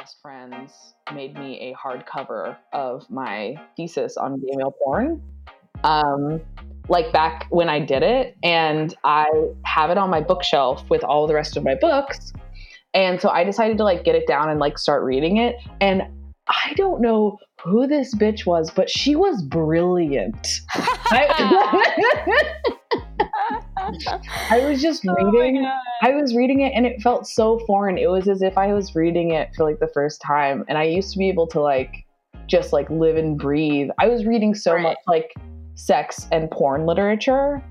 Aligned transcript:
best 0.00 0.16
friends 0.22 0.94
made 1.14 1.34
me 1.34 1.70
a 1.70 1.74
hardcover 1.74 2.56
of 2.72 3.08
my 3.10 3.54
thesis 3.76 4.16
on 4.16 4.40
gay 4.40 4.56
male 4.56 4.74
porn. 4.82 5.20
Um, 5.84 6.40
like 6.88 7.12
back 7.12 7.46
when 7.50 7.68
I 7.68 7.80
did 7.80 8.02
it, 8.02 8.34
and 8.42 8.94
I 9.04 9.26
have 9.64 9.90
it 9.90 9.98
on 9.98 10.08
my 10.08 10.22
bookshelf 10.22 10.88
with 10.88 11.04
all 11.04 11.26
the 11.26 11.34
rest 11.34 11.56
of 11.58 11.64
my 11.64 11.74
books. 11.74 12.32
And 12.94 13.20
so 13.20 13.28
I 13.28 13.44
decided 13.44 13.76
to 13.78 13.84
like 13.84 14.02
get 14.02 14.14
it 14.14 14.26
down 14.26 14.48
and 14.48 14.58
like 14.58 14.78
start 14.78 15.04
reading 15.04 15.36
it. 15.36 15.56
And 15.82 16.02
I 16.48 16.72
don't 16.76 17.02
know 17.02 17.36
who 17.62 17.86
this 17.86 18.14
bitch 18.14 18.46
was, 18.46 18.70
but 18.70 18.88
she 18.88 19.14
was 19.14 19.42
brilliant. 19.42 20.48
I, 20.74 22.62
I 24.50 24.60
was 24.66 24.80
just 24.82 25.06
Oh 25.08 25.14
reading. 25.14 25.66
I 26.02 26.10
was 26.12 26.34
reading 26.34 26.60
it 26.60 26.72
and 26.74 26.86
it 26.86 27.00
felt 27.02 27.26
so 27.26 27.58
foreign. 27.66 27.98
It 27.98 28.10
was 28.10 28.28
as 28.28 28.42
if 28.42 28.56
I 28.58 28.72
was 28.72 28.94
reading 28.94 29.32
it 29.32 29.50
for 29.54 29.64
like 29.64 29.78
the 29.80 29.88
first 29.88 30.20
time. 30.20 30.64
And 30.68 30.78
I 30.78 30.84
used 30.84 31.12
to 31.12 31.18
be 31.18 31.28
able 31.28 31.46
to 31.48 31.60
like 31.60 32.04
just 32.46 32.72
like 32.72 32.88
live 32.90 33.16
and 33.16 33.38
breathe. 33.38 33.88
I 33.98 34.08
was 34.08 34.24
reading 34.26 34.54
so 34.54 34.74
Right. 34.74 34.82
much 34.82 34.98
like 35.06 35.32
sex 35.74 36.26
and 36.32 36.50
porn 36.50 36.86
literature. 36.86 37.62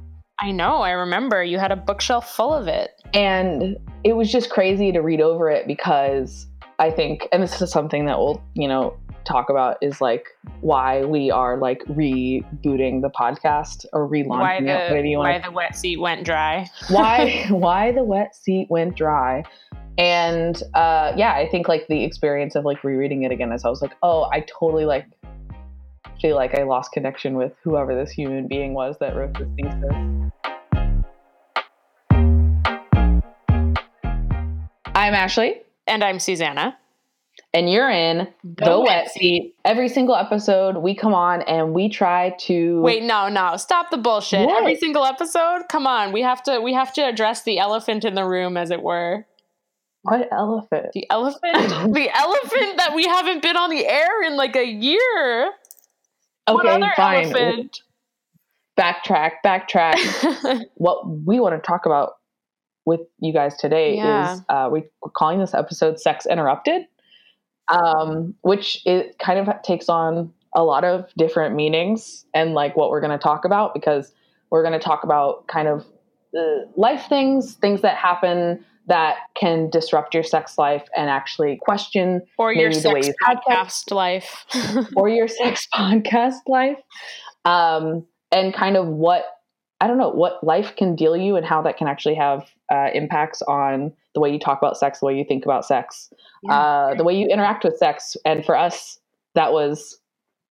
I 0.41 0.51
know. 0.51 0.81
I 0.81 0.91
remember 0.91 1.43
you 1.43 1.59
had 1.59 1.71
a 1.71 1.75
bookshelf 1.75 2.33
full 2.33 2.53
of 2.53 2.67
it. 2.67 2.91
And 3.13 3.77
it 4.03 4.13
was 4.13 4.31
just 4.31 4.49
crazy 4.49 4.91
to 4.91 4.99
read 5.01 5.19
over 5.21 5.49
it 5.49 5.67
because 5.67 6.47
I 6.79 6.91
think, 6.91 7.27
and 7.33 7.43
this 7.43 7.61
is 7.61 7.71
something 7.71 8.05
that 8.05 8.17
we'll, 8.19 8.41
you 8.53 8.67
know, 8.67 8.95
talk 9.25 9.49
about 9.49 9.77
is 9.81 10.01
like 10.01 10.27
why 10.61 11.03
we 11.03 11.31
are 11.31 11.57
like 11.57 11.83
rebooting 11.85 13.01
the 13.01 13.09
podcast 13.09 13.85
or 13.93 14.07
relaunching 14.07 14.27
Why 14.27 14.55
it, 14.55 15.01
the 15.01 15.15
want 15.15 15.27
why 15.27 15.39
the 15.39 15.51
wet 15.51 15.75
seat 15.75 15.99
went 15.99 16.25
dry. 16.25 16.67
why 16.89 17.45
why 17.49 17.91
the 17.91 18.03
wet 18.03 18.35
seat 18.35 18.67
went 18.69 18.95
dry 18.95 19.43
and 19.97 20.63
uh 20.73 21.13
yeah 21.15 21.33
i 21.33 21.47
think 21.49 21.67
like 21.67 21.87
the 21.87 22.03
experience 22.03 22.55
of 22.55 22.65
like 22.65 22.83
rereading 22.83 23.23
it 23.23 23.31
again 23.31 23.51
is 23.51 23.65
i 23.65 23.69
was 23.69 23.81
like 23.81 23.95
oh 24.01 24.29
i 24.31 24.39
totally 24.41 24.85
like 24.85 25.05
feel 26.21 26.35
like 26.35 26.57
i 26.57 26.63
lost 26.63 26.91
connection 26.91 27.35
with 27.35 27.53
whoever 27.63 27.95
this 27.95 28.11
human 28.11 28.47
being 28.47 28.73
was 28.73 28.95
that 28.99 29.15
wrote 29.15 29.33
this 29.37 29.47
thesis 29.57 30.31
i'm 34.95 35.13
ashley 35.13 35.61
And 35.89 36.03
I'm 36.03 36.19
Susannah. 36.19 36.77
And 37.53 37.71
you're 37.71 37.89
in 37.89 38.27
the, 38.43 38.65
The 38.65 38.79
wet 38.79 38.87
Wet 38.87 39.11
seat 39.11 39.55
every 39.65 39.89
single 39.89 40.15
episode 40.15 40.77
we 40.77 40.93
come 40.95 41.13
on 41.13 41.41
and 41.43 41.73
we 41.73 41.89
try 41.89 42.35
to 42.41 42.81
Wait, 42.81 43.03
no, 43.03 43.27
no. 43.29 43.57
Stop 43.57 43.89
the 43.89 43.97
bullshit. 43.97 44.45
What? 44.45 44.59
Every 44.59 44.75
single 44.75 45.03
episode? 45.05 45.63
Come 45.69 45.87
on. 45.87 46.11
We 46.11 46.21
have 46.21 46.43
to 46.43 46.59
we 46.61 46.73
have 46.73 46.93
to 46.93 47.01
address 47.01 47.43
the 47.43 47.57
elephant 47.59 48.05
in 48.05 48.13
the 48.15 48.25
room 48.25 48.55
as 48.57 48.69
it 48.71 48.81
were. 48.83 49.25
what 50.03 50.27
elephant 50.31 50.87
The 50.93 51.05
elephant 51.09 51.43
the 51.93 52.09
elephant 52.15 52.77
that 52.77 52.91
we 52.95 53.05
haven't 53.05 53.41
been 53.41 53.57
on 53.57 53.69
the 53.69 53.85
air 53.87 54.23
in 54.23 54.35
like 54.37 54.55
a 54.55 54.65
year. 54.65 55.51
what 56.47 56.65
okay 56.65 56.75
other 56.75 56.91
fine 56.95 57.25
elephant? 57.25 57.81
backtrack 58.79 59.31
backtrack 59.45 60.65
what 60.75 61.05
we 61.25 61.39
want 61.39 61.53
to 61.61 61.67
talk 61.67 61.85
about 61.85 62.13
with 62.85 63.01
you 63.19 63.33
guys 63.33 63.57
today 63.57 63.95
Yeah. 63.97 64.35
is 64.35 64.41
uh, 64.49 64.69
we, 64.71 64.83
we're 65.01 65.11
calling 65.11 65.39
this 65.39 65.53
episode 65.53 65.99
sex 65.99 66.25
interrupted 66.25 66.83
um, 67.69 68.33
which 68.41 68.81
it 68.85 69.17
kind 69.19 69.39
of 69.39 69.61
takes 69.61 69.89
on 69.89 70.31
a 70.55 70.63
lot 70.63 70.83
of 70.83 71.11
different 71.17 71.55
meanings 71.55 72.25
and 72.33 72.53
like 72.53 72.75
what 72.75 72.89
we're 72.89 73.01
going 73.01 73.11
to 73.11 73.21
talk 73.21 73.45
about 73.45 73.73
because 73.73 74.11
we're 74.49 74.63
going 74.63 74.73
to 74.73 74.83
talk 74.83 75.03
about 75.03 75.47
kind 75.47 75.67
of 75.67 75.85
life 76.75 77.05
things 77.09 77.55
things 77.55 77.81
that 77.81 77.95
happen 77.95 78.63
that 78.87 79.17
can 79.35 79.69
disrupt 79.69 80.13
your 80.13 80.23
sex 80.23 80.57
life 80.57 80.83
and 80.95 81.09
actually 81.09 81.59
question 81.61 82.21
or 82.37 82.51
your 82.51 82.69
maybe 82.69 82.81
the 82.81 82.89
way 82.91 83.01
sex 83.03 83.15
you 83.15 83.35
podcast 83.35 83.91
life. 83.91 84.45
or 84.95 85.07
your 85.07 85.27
sex 85.27 85.67
podcast 85.73 86.39
life 86.47 86.79
um, 87.45 88.05
and 88.31 88.53
kind 88.53 88.75
of 88.75 88.87
what 88.87 89.25
i 89.81 89.87
don't 89.87 89.97
know 89.97 90.09
what 90.09 90.43
life 90.43 90.75
can 90.75 90.95
deal 90.95 91.15
you 91.15 91.35
and 91.35 91.45
how 91.45 91.61
that 91.61 91.77
can 91.77 91.87
actually 91.87 92.15
have 92.15 92.47
uh, 92.71 92.89
impacts 92.93 93.41
on 93.43 93.91
the 94.13 94.19
way 94.19 94.31
you 94.31 94.39
talk 94.39 94.57
about 94.57 94.77
sex 94.77 94.99
the 94.99 95.05
way 95.05 95.17
you 95.17 95.25
think 95.25 95.45
about 95.45 95.65
sex 95.65 96.09
uh, 96.47 96.95
the 96.95 97.03
way 97.03 97.13
you 97.13 97.27
interact 97.27 97.63
with 97.63 97.77
sex. 97.77 98.15
And 98.25 98.45
for 98.45 98.55
us 98.55 98.99
that 99.35 99.51
was 99.51 99.97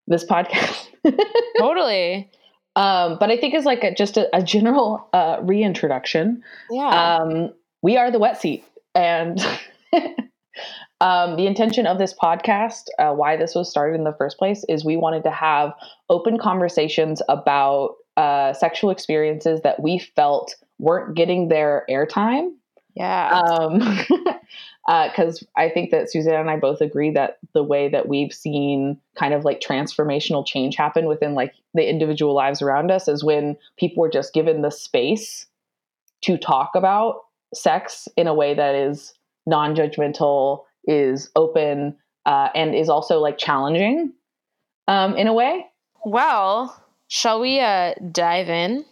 this 0.06 0.24
podcast. 0.24 0.88
Totally. 1.58 2.30
um, 2.76 3.16
but 3.18 3.30
i 3.30 3.36
think 3.36 3.54
it's 3.54 3.66
like 3.66 3.84
a, 3.84 3.94
just 3.94 4.16
a, 4.16 4.34
a 4.36 4.42
general 4.42 5.08
uh, 5.12 5.38
reintroduction. 5.42 6.42
Yeah. 6.70 7.16
um, 7.16 7.52
we 7.82 7.96
are 7.96 8.10
the 8.10 8.18
wet 8.18 8.40
seat 8.40 8.64
and 8.94 9.40
um, 11.00 11.36
the 11.36 11.46
intention 11.46 11.86
of 11.86 11.98
this 11.98 12.14
podcast 12.14 12.84
uh, 12.98 13.12
why 13.12 13.36
this 13.36 13.54
was 13.54 13.70
started 13.70 13.94
in 13.94 14.04
the 14.04 14.14
first 14.18 14.38
place 14.38 14.64
is 14.68 14.84
we 14.84 14.96
wanted 14.96 15.22
to 15.24 15.30
have 15.30 15.72
open 16.10 16.38
conversations 16.38 17.22
about 17.28 17.94
uh, 18.18 18.52
sexual 18.52 18.90
experiences 18.90 19.60
that 19.62 19.80
we 19.80 19.98
felt 19.98 20.56
weren't 20.78 21.14
getting 21.14 21.48
their 21.48 21.84
airtime 21.88 22.50
yeah. 22.98 23.28
um, 23.28 23.78
because 25.06 25.44
I 25.56 25.68
think 25.68 25.90
that 25.92 26.10
Suzanne 26.10 26.34
and 26.34 26.50
I 26.50 26.56
both 26.56 26.80
agree 26.80 27.12
that 27.12 27.38
the 27.54 27.62
way 27.62 27.88
that 27.88 28.08
we've 28.08 28.32
seen 28.32 29.00
kind 29.16 29.34
of 29.34 29.44
like 29.44 29.60
transformational 29.60 30.44
change 30.44 30.74
happen 30.74 31.06
within 31.06 31.34
like 31.34 31.54
the 31.74 31.88
individual 31.88 32.34
lives 32.34 32.60
around 32.60 32.90
us 32.90 33.06
is 33.06 33.22
when 33.22 33.56
people 33.78 34.00
were 34.00 34.10
just 34.10 34.34
given 34.34 34.62
the 34.62 34.70
space 34.70 35.46
to 36.22 36.36
talk 36.36 36.72
about 36.74 37.20
sex 37.54 38.08
in 38.16 38.26
a 38.26 38.34
way 38.34 38.52
that 38.52 38.74
is 38.74 39.14
non-judgmental, 39.46 40.64
is 40.84 41.30
open, 41.36 41.96
uh, 42.26 42.48
and 42.54 42.74
is 42.74 42.88
also 42.88 43.20
like 43.20 43.38
challenging 43.38 44.12
um, 44.88 45.16
in 45.16 45.28
a 45.28 45.32
way. 45.32 45.64
well, 46.04 46.82
shall 47.08 47.40
we 47.40 47.60
uh 47.60 47.94
dive 48.12 48.48
in? 48.48 48.84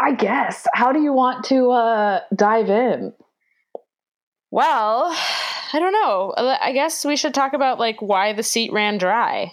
I 0.00 0.12
guess. 0.12 0.66
How 0.74 0.92
do 0.92 1.00
you 1.00 1.12
want 1.12 1.44
to 1.46 1.70
uh, 1.70 2.20
dive 2.34 2.70
in? 2.70 3.12
Well, 4.50 5.04
I 5.72 5.78
don't 5.78 5.92
know. 5.92 6.34
I 6.60 6.72
guess 6.72 7.04
we 7.04 7.16
should 7.16 7.34
talk 7.34 7.52
about 7.52 7.78
like 7.78 8.00
why 8.02 8.32
the 8.32 8.42
seat 8.42 8.72
ran 8.72 8.98
dry. 8.98 9.52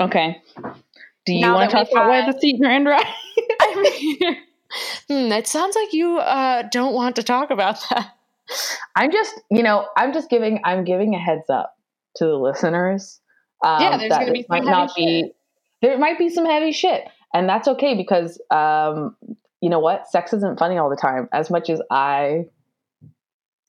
Okay. 0.00 0.42
Do 1.24 1.32
you 1.32 1.40
Now 1.40 1.54
want 1.54 1.70
to 1.70 1.76
talk 1.76 1.86
we've 1.88 1.96
about 1.96 2.08
why 2.08 2.30
the 2.30 2.38
seat 2.38 2.58
ran 2.60 2.84
dry? 2.84 3.02
I 3.60 3.82
mean, 3.82 4.36
hmm, 5.08 5.32
it 5.32 5.46
sounds 5.46 5.74
like 5.76 5.92
you 5.92 6.18
uh, 6.18 6.64
don't 6.70 6.94
want 6.94 7.16
to 7.16 7.22
talk 7.22 7.50
about 7.50 7.78
that. 7.90 8.12
I'm 8.96 9.10
just, 9.12 9.40
you 9.50 9.62
know, 9.62 9.86
I'm 9.96 10.12
just 10.12 10.30
giving, 10.30 10.60
I'm 10.64 10.84
giving 10.84 11.14
a 11.14 11.18
heads 11.18 11.48
up 11.50 11.74
to 12.16 12.24
the 12.26 12.36
listeners. 12.36 13.20
Um, 13.64 13.80
Yeah, 13.80 13.96
there's 13.96 14.10
that 14.10 14.20
gonna 14.20 14.32
be 14.32 14.42
some 14.42 14.46
might 14.48 14.64
heavy 14.64 14.70
not 14.70 14.94
be, 14.94 15.22
shit. 15.22 15.36
There 15.82 15.98
might 15.98 16.18
be 16.18 16.28
some 16.28 16.46
heavy 16.46 16.72
shit, 16.72 17.04
and 17.34 17.48
that's 17.48 17.68
okay 17.68 17.94
because, 17.94 18.40
um, 18.50 19.16
you 19.60 19.70
know 19.70 19.78
what, 19.78 20.08
sex 20.08 20.32
isn't 20.32 20.58
funny 20.58 20.78
all 20.78 20.90
the 20.90 20.96
time. 20.96 21.28
As 21.32 21.50
much 21.50 21.70
as 21.70 21.80
I 21.90 22.46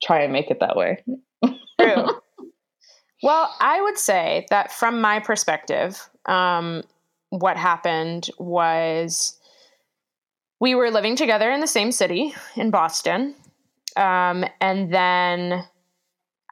try 0.02 0.22
and 0.22 0.34
make 0.34 0.50
it 0.50 0.60
that 0.60 0.76
way. 0.76 1.04
True. 1.80 2.06
well, 3.24 3.54
I 3.60 3.82
would 3.82 3.98
say 3.98 4.46
that 4.50 4.72
from 4.72 5.02
my 5.02 5.20
perspective, 5.20 6.10
um, 6.26 6.84
what 7.30 7.58
happened 7.58 8.30
was 8.38 9.38
we 10.60 10.76
were 10.76 10.92
living 10.92 11.16
together 11.16 11.52
in 11.52 11.60
the 11.60 11.68
same 11.68 11.92
city 11.92 12.34
in 12.56 12.72
Boston. 12.72 13.36
Um, 13.96 14.46
and 14.62 14.94
then 14.94 15.66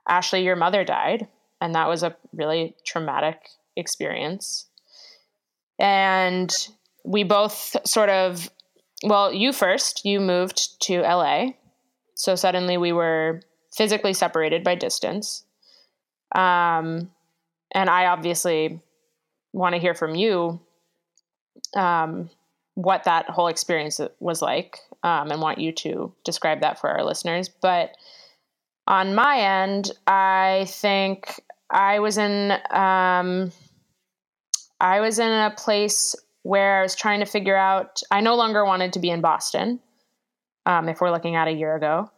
Ashley, 0.07 0.43
your 0.43 0.55
mother 0.55 0.83
died. 0.83 1.27
And 1.59 1.75
that 1.75 1.87
was 1.87 2.03
a 2.03 2.15
really 2.33 2.75
traumatic 2.85 3.49
experience. 3.75 4.66
And 5.79 6.51
we 7.03 7.23
both 7.23 7.75
sort 7.85 8.09
of, 8.09 8.49
well, 9.03 9.33
you 9.33 9.53
first, 9.53 10.05
you 10.05 10.19
moved 10.19 10.81
to 10.83 11.01
LA. 11.01 11.49
So 12.15 12.35
suddenly 12.35 12.77
we 12.77 12.91
were 12.91 13.41
physically 13.75 14.13
separated 14.13 14.63
by 14.63 14.75
distance. 14.75 15.43
Um, 16.35 17.11
and 17.71 17.89
I 17.89 18.07
obviously 18.07 18.79
want 19.53 19.75
to 19.75 19.81
hear 19.81 19.93
from 19.93 20.15
you 20.15 20.59
um, 21.75 22.29
what 22.75 23.03
that 23.05 23.29
whole 23.29 23.47
experience 23.47 23.99
was 24.19 24.41
like 24.41 24.79
um, 25.03 25.31
and 25.31 25.41
want 25.41 25.59
you 25.59 25.71
to 25.71 26.13
describe 26.23 26.61
that 26.61 26.79
for 26.79 26.89
our 26.89 27.03
listeners. 27.03 27.49
But 27.49 27.91
on 28.87 29.15
my 29.15 29.37
end, 29.37 29.91
I 30.05 30.65
think 30.69 31.41
I 31.69 31.99
was 31.99 32.17
in 32.17 32.53
um, 32.71 33.51
I 34.79 34.99
was 34.99 35.19
in 35.19 35.31
a 35.31 35.53
place 35.55 36.15
where 36.43 36.79
I 36.79 36.81
was 36.81 36.95
trying 36.95 37.19
to 37.19 37.25
figure 37.25 37.57
out. 37.57 38.01
I 38.11 38.21
no 38.21 38.35
longer 38.35 38.65
wanted 38.65 38.93
to 38.93 38.99
be 38.99 39.09
in 39.09 39.21
Boston. 39.21 39.79
Um, 40.65 40.89
if 40.89 41.01
we're 41.01 41.11
looking 41.11 41.35
at 41.35 41.47
a 41.47 41.51
year 41.51 41.75
ago, 41.75 42.11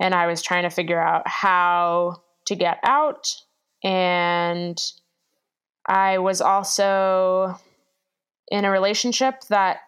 and 0.00 0.14
I 0.14 0.26
was 0.26 0.42
trying 0.42 0.62
to 0.62 0.70
figure 0.70 1.00
out 1.00 1.26
how 1.26 2.22
to 2.46 2.54
get 2.54 2.78
out, 2.84 3.34
and 3.82 4.80
I 5.86 6.18
was 6.18 6.40
also 6.40 7.58
in 8.50 8.64
a 8.64 8.70
relationship 8.70 9.42
that 9.48 9.78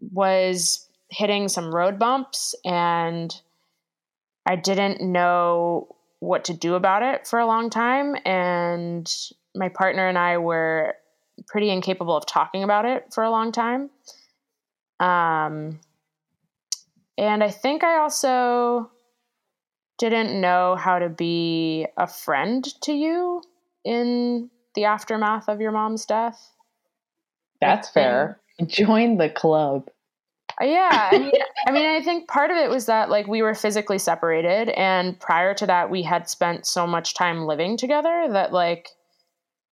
was 0.00 0.88
hitting 1.10 1.48
some 1.48 1.74
road 1.74 1.98
bumps 1.98 2.54
and 2.64 3.34
I 4.46 4.56
didn't 4.56 5.00
know 5.00 5.88
what 6.20 6.44
to 6.44 6.54
do 6.54 6.74
about 6.74 7.02
it 7.02 7.26
for 7.26 7.38
a 7.38 7.46
long 7.46 7.70
time. 7.70 8.16
And 8.24 9.12
my 9.54 9.68
partner 9.68 10.08
and 10.08 10.18
I 10.18 10.38
were 10.38 10.94
pretty 11.48 11.70
incapable 11.70 12.16
of 12.16 12.26
talking 12.26 12.62
about 12.62 12.84
it 12.84 13.12
for 13.12 13.24
a 13.24 13.30
long 13.30 13.52
time. 13.52 13.90
Um, 14.98 15.80
and 17.16 17.42
I 17.42 17.50
think 17.50 17.84
I 17.84 17.98
also 17.98 18.90
didn't 19.98 20.40
know 20.40 20.76
how 20.76 20.98
to 20.98 21.08
be 21.08 21.86
a 21.96 22.06
friend 22.06 22.66
to 22.82 22.92
you 22.92 23.42
in 23.84 24.50
the 24.74 24.84
aftermath 24.84 25.48
of 25.48 25.60
your 25.60 25.72
mom's 25.72 26.06
death. 26.06 26.50
That's 27.60 27.90
fair. 27.90 28.40
Join 28.66 29.18
the 29.18 29.28
club. 29.28 29.90
Uh, 30.60 30.64
yeah, 30.64 31.10
I 31.12 31.18
mean, 31.18 31.32
I 31.66 31.70
mean, 31.70 31.86
I 31.86 32.02
think 32.02 32.28
part 32.28 32.50
of 32.50 32.56
it 32.56 32.70
was 32.70 32.86
that 32.86 33.10
like 33.10 33.26
we 33.26 33.42
were 33.42 33.54
physically 33.54 33.98
separated, 33.98 34.70
and 34.70 35.18
prior 35.18 35.54
to 35.54 35.66
that, 35.66 35.90
we 35.90 36.02
had 36.02 36.28
spent 36.28 36.66
so 36.66 36.86
much 36.86 37.14
time 37.14 37.46
living 37.46 37.76
together 37.76 38.28
that 38.30 38.52
like, 38.52 38.88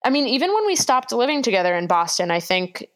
I 0.05 0.11
mean, 0.11 0.27
even 0.29 0.53
when 0.53 0.67
we 0.67 0.77
stopped 0.77 1.13
living 1.13 1.43
together 1.43 1.75
in 1.75 1.87
Boston, 1.87 2.31
I 2.31 2.41
think 2.41 2.87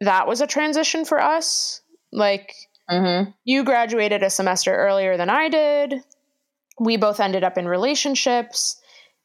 that 0.00 0.26
was 0.26 0.40
a 0.40 0.46
transition 0.46 1.04
for 1.04 1.20
us. 1.20 1.82
Like, 2.12 2.54
mm-hmm. 2.90 3.30
you 3.44 3.64
graduated 3.64 4.22
a 4.22 4.30
semester 4.30 4.74
earlier 4.74 5.16
than 5.16 5.30
I 5.30 5.48
did. 5.48 6.02
We 6.80 6.96
both 6.96 7.20
ended 7.20 7.44
up 7.44 7.58
in 7.58 7.68
relationships, 7.68 8.80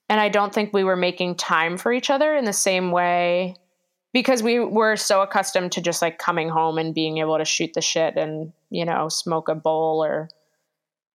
and 0.10 0.20
I 0.20 0.30
don't 0.30 0.54
think 0.54 0.74
we 0.74 0.84
were 0.84 0.96
making 0.96 1.36
time 1.36 1.78
for 1.78 1.92
each 1.92 2.10
other 2.10 2.36
in 2.36 2.46
the 2.46 2.54
same 2.54 2.92
way 2.92 3.56
because 4.14 4.42
we 4.42 4.60
were 4.60 4.96
so 4.96 5.22
accustomed 5.22 5.74
to 5.74 5.82
just 5.82 6.02
like 6.02 6.20
coming 6.20 6.50
home 6.50 6.78
and 6.78 6.94
being 6.96 7.18
able 7.18 7.38
to 7.38 7.44
shoot 7.46 7.72
the 7.74 7.82
shit 7.82 8.16
and 8.16 8.54
you 8.70 8.86
know 8.86 9.10
smoke 9.10 9.50
a 9.50 9.56
bowl 9.56 10.04
or 10.04 10.30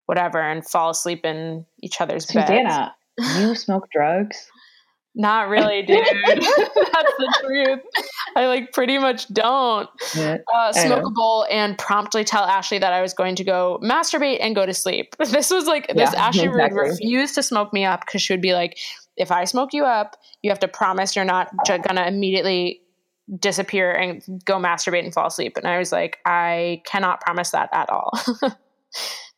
whatever 0.06 0.38
and 0.38 0.66
fall 0.66 0.90
asleep 0.90 1.24
in 1.24 1.64
each 1.82 2.00
other's 2.00 2.26
Susannah, 2.26 2.94
beds. 3.16 3.38
you 3.38 3.54
smoke 3.54 3.88
drugs? 3.92 4.50
Not 5.14 5.48
really, 5.48 5.82
dude. 5.82 5.98
That's 6.26 6.44
the 6.44 7.42
truth. 7.44 7.80
I 8.36 8.46
like 8.46 8.72
pretty 8.72 8.98
much 8.98 9.28
don't 9.32 9.88
uh, 10.16 10.72
smoke 10.72 11.04
a 11.04 11.10
bowl 11.10 11.46
and 11.50 11.76
promptly 11.76 12.22
tell 12.22 12.44
Ashley 12.44 12.78
that 12.78 12.92
I 12.92 13.02
was 13.02 13.12
going 13.12 13.34
to 13.36 13.44
go 13.44 13.80
masturbate 13.82 14.38
and 14.40 14.54
go 14.54 14.66
to 14.66 14.74
sleep. 14.74 15.16
This 15.30 15.50
was 15.50 15.66
like 15.66 15.86
this. 15.88 16.12
Yeah, 16.12 16.20
Ashley 16.20 16.44
exactly. 16.44 16.80
would 16.80 16.90
refuse 16.90 17.32
to 17.34 17.42
smoke 17.42 17.72
me 17.72 17.84
up 17.84 18.00
because 18.04 18.20
she 18.20 18.32
would 18.32 18.42
be 18.42 18.52
like, 18.52 18.78
"If 19.16 19.30
I 19.30 19.44
smoke 19.44 19.72
you 19.72 19.84
up, 19.84 20.16
you 20.42 20.50
have 20.50 20.58
to 20.60 20.68
promise 20.68 21.16
you're 21.16 21.24
not 21.24 21.50
gonna 21.66 22.04
immediately 22.06 22.82
disappear 23.38 23.92
and 23.92 24.22
go 24.44 24.58
masturbate 24.58 25.04
and 25.04 25.14
fall 25.14 25.28
asleep. 25.28 25.56
And 25.56 25.66
I 25.66 25.78
was 25.78 25.92
like, 25.92 26.18
I 26.26 26.82
cannot 26.84 27.20
promise 27.20 27.50
that 27.50 27.68
at 27.72 27.88
all. 27.88 28.10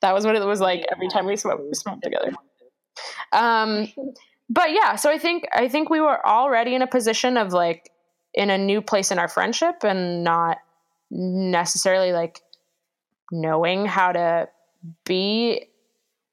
that 0.01 0.15
was 0.15 0.25
what 0.25 0.35
it 0.35 0.45
was 0.45 0.61
like 0.61 0.87
every 0.91 1.09
time 1.09 1.27
we 1.27 1.37
smoked, 1.37 1.63
we 1.63 1.75
smoked 1.75 2.03
together. 2.03 2.33
Um, 3.33 3.89
but 4.53 4.73
yeah, 4.73 4.97
so 4.97 5.11
I 5.11 5.19
think 5.19 5.47
I 5.53 5.69
think 5.69 5.89
we 5.89 6.01
were 6.01 6.25
already 6.27 6.75
in 6.75 6.83
a 6.83 6.87
position 6.87 7.37
of 7.37 7.53
like 7.53 7.91
in 8.35 8.51
a 8.51 8.59
new 8.59 8.81
place 8.81 9.11
in 9.11 9.19
our 9.19 9.29
friendship 9.29 9.85
and 9.85 10.25
not 10.25 10.59
necessarily 11.11 12.13
like 12.13 12.41
knowing 13.31 13.87
how 13.87 14.13
to 14.13 14.49
be 15.05 15.69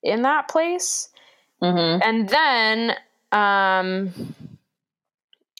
in 0.04 0.22
that 0.24 0.48
place. 0.48 1.10
Mm-hmm. 1.62 2.02
And 2.04 2.30
then 2.30 2.96
um 3.32 4.36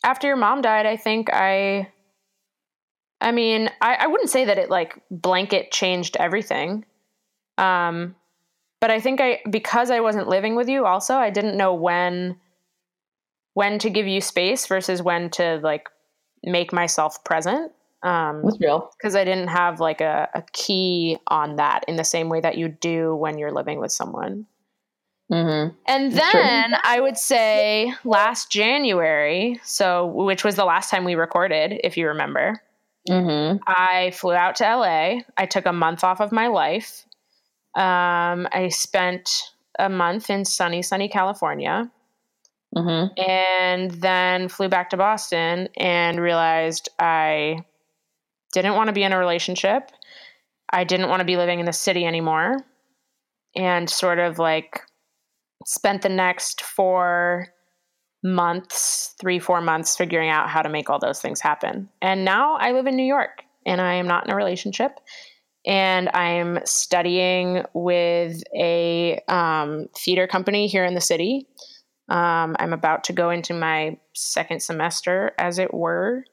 after 0.04 0.28
your 0.28 0.38
mom 0.38 0.62
died, 0.62 0.86
I 0.86 0.96
think 0.98 1.30
I, 1.32 1.92
I 3.22 3.32
mean, 3.32 3.70
I, 3.82 3.96
I 3.96 4.08
wouldn't 4.08 4.30
say 4.30 4.46
that 4.46 4.58
it 4.58 4.70
like 4.70 5.02
blanket 5.12 5.72
changed 5.72 6.16
everything. 6.18 6.86
Um, 7.58 8.16
but 8.80 8.92
I 8.92 9.02
think 9.02 9.20
I, 9.20 9.42
because 9.50 9.92
I 9.92 10.00
wasn't 10.00 10.30
living 10.30 10.56
with 10.56 10.70
you 10.70 10.86
also, 10.86 11.16
I 11.16 11.30
didn't 11.30 11.58
know 11.58 11.74
when, 11.74 12.38
when 13.60 13.78
to 13.78 13.90
give 13.90 14.08
you 14.08 14.22
space 14.22 14.66
versus 14.68 15.04
when 15.04 15.30
to 15.30 15.60
like 15.62 15.90
make 16.46 16.72
myself 16.72 17.22
present. 17.26 17.74
Um, 18.04 18.42
That's 18.46 18.58
real. 18.62 18.90
Because 18.98 19.18
I 19.18 19.26
didn't 19.26 19.50
have 19.50 19.82
like 19.82 20.00
a, 20.00 20.30
a 20.34 20.44
key 20.54 21.18
on 21.28 21.58
that 21.58 21.84
in 21.90 21.98
the 21.98 22.06
same 22.06 22.30
way 22.30 22.40
that 22.40 22.58
you 22.58 22.70
do 22.70 23.14
when 23.14 23.38
you're 23.38 23.52
living 23.52 23.82
with 23.82 23.92
someone. 23.92 24.46
Mm-hmm. 25.30 25.76
And 25.86 26.12
then 26.14 26.74
I 26.86 27.02
would 27.02 27.18
say 27.18 27.92
last 28.06 28.50
January, 28.50 29.60
so 29.66 30.06
which 30.06 30.46
was 30.46 30.56
the 30.56 30.64
last 30.64 30.90
time 30.90 31.04
we 31.04 31.16
recorded, 31.16 31.82
if 31.84 31.98
you 31.98 32.08
remember, 32.08 32.62
mm-hmm. 33.10 33.58
I 33.68 34.12
flew 34.12 34.36
out 34.36 34.56
to 34.56 34.64
LA. 34.64 35.20
I 35.36 35.46
took 35.46 35.66
a 35.66 35.74
month 35.74 36.06
off 36.06 36.22
of 36.22 36.32
my 36.32 36.48
life. 36.48 37.06
Um, 37.76 38.48
I 38.54 38.70
spent 38.72 39.52
a 39.78 39.90
month 39.90 40.30
in 40.30 40.46
sunny, 40.46 40.82
sunny 40.82 41.10
California. 41.10 41.92
Mm-hmm. 42.76 43.20
And 43.20 43.92
then 43.92 44.48
flew 44.48 44.70
back 44.70 44.92
to 44.92 44.98
Boston 44.98 45.70
and 45.78 46.20
realized 46.20 46.90
I 47.00 47.66
didn't 48.54 48.76
want 48.76 48.88
to 48.88 48.94
be 48.94 49.04
in 49.04 49.12
a 49.12 49.18
relationship. 49.18 49.92
I 50.72 50.84
didn't 50.84 51.10
want 51.10 51.22
to 51.22 51.26
be 51.26 51.38
living 51.38 51.60
in 51.60 51.66
the 51.66 51.74
city 51.74 52.06
anymore. 52.06 52.58
And 53.56 53.90
sort 53.90 54.20
of 54.20 54.38
like 54.38 54.82
spent 55.66 56.04
the 56.04 56.10
next 56.10 56.62
four 56.62 57.48
months, 58.24 59.16
three, 59.20 59.40
four 59.40 59.62
months, 59.62 59.96
figuring 59.96 60.30
out 60.30 60.50
how 60.50 60.62
to 60.62 60.70
make 60.70 60.90
all 60.90 61.00
those 61.00 61.22
things 61.22 61.42
happen. 61.42 61.90
And 62.02 62.26
now 62.26 62.56
I 62.56 62.72
live 62.72 62.86
in 62.86 62.96
New 62.96 63.06
York 63.06 63.44
and 63.66 63.82
I 63.82 63.94
am 63.96 64.08
not 64.08 64.26
in 64.26 64.32
a 64.32 64.36
relationship. 64.36 65.00
And 65.66 66.10
I'm 66.10 66.60
studying 66.66 67.64
with 67.74 68.42
a 68.56 69.20
um, 69.28 69.88
theater 69.96 70.28
company 70.28 70.68
here 70.68 70.86
in 70.86 70.94
the 70.94 71.02
city. 71.02 71.48
Um, 72.10 72.56
I'm 72.60 72.74
about 72.74 73.04
to 73.06 73.14
go 73.14 73.30
into 73.30 73.54
my 73.54 73.98
second 74.14 74.62
semester, 74.62 75.32
as 75.38 75.60
it 75.60 75.74
were, 75.74 76.26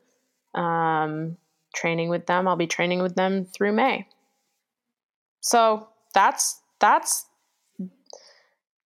um, 0.55 1.37
training 1.75 2.09
with 2.09 2.27
them. 2.27 2.49
I'll 2.49 2.57
be 2.57 2.67
training 2.67 3.03
with 3.03 3.15
them 3.15 3.45
through 3.45 3.73
May. 3.73 4.09
So 5.41 5.89
that's 6.15 6.61
that's 6.81 7.27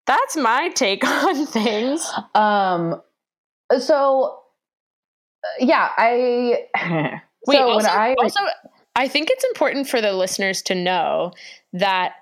that's 0.07 0.37
my 0.37 0.71
take 0.71 1.05
on 1.07 1.47
things. 1.47 2.11
Um, 2.35 3.01
so 3.79 4.41
uh, 5.45 5.65
yeah, 5.65 5.91
I. 5.97 6.67
Wait, 7.47 7.57
so 7.57 7.69
also, 7.71 7.89
I 7.89 8.15
also 8.19 8.41
I 8.97 9.09
think 9.09 9.31
it's 9.31 9.45
important 9.45 9.89
for 9.89 10.03
the 10.03 10.13
listeners 10.13 10.61
to 10.63 10.75
know 10.75 11.33
that 11.73 12.17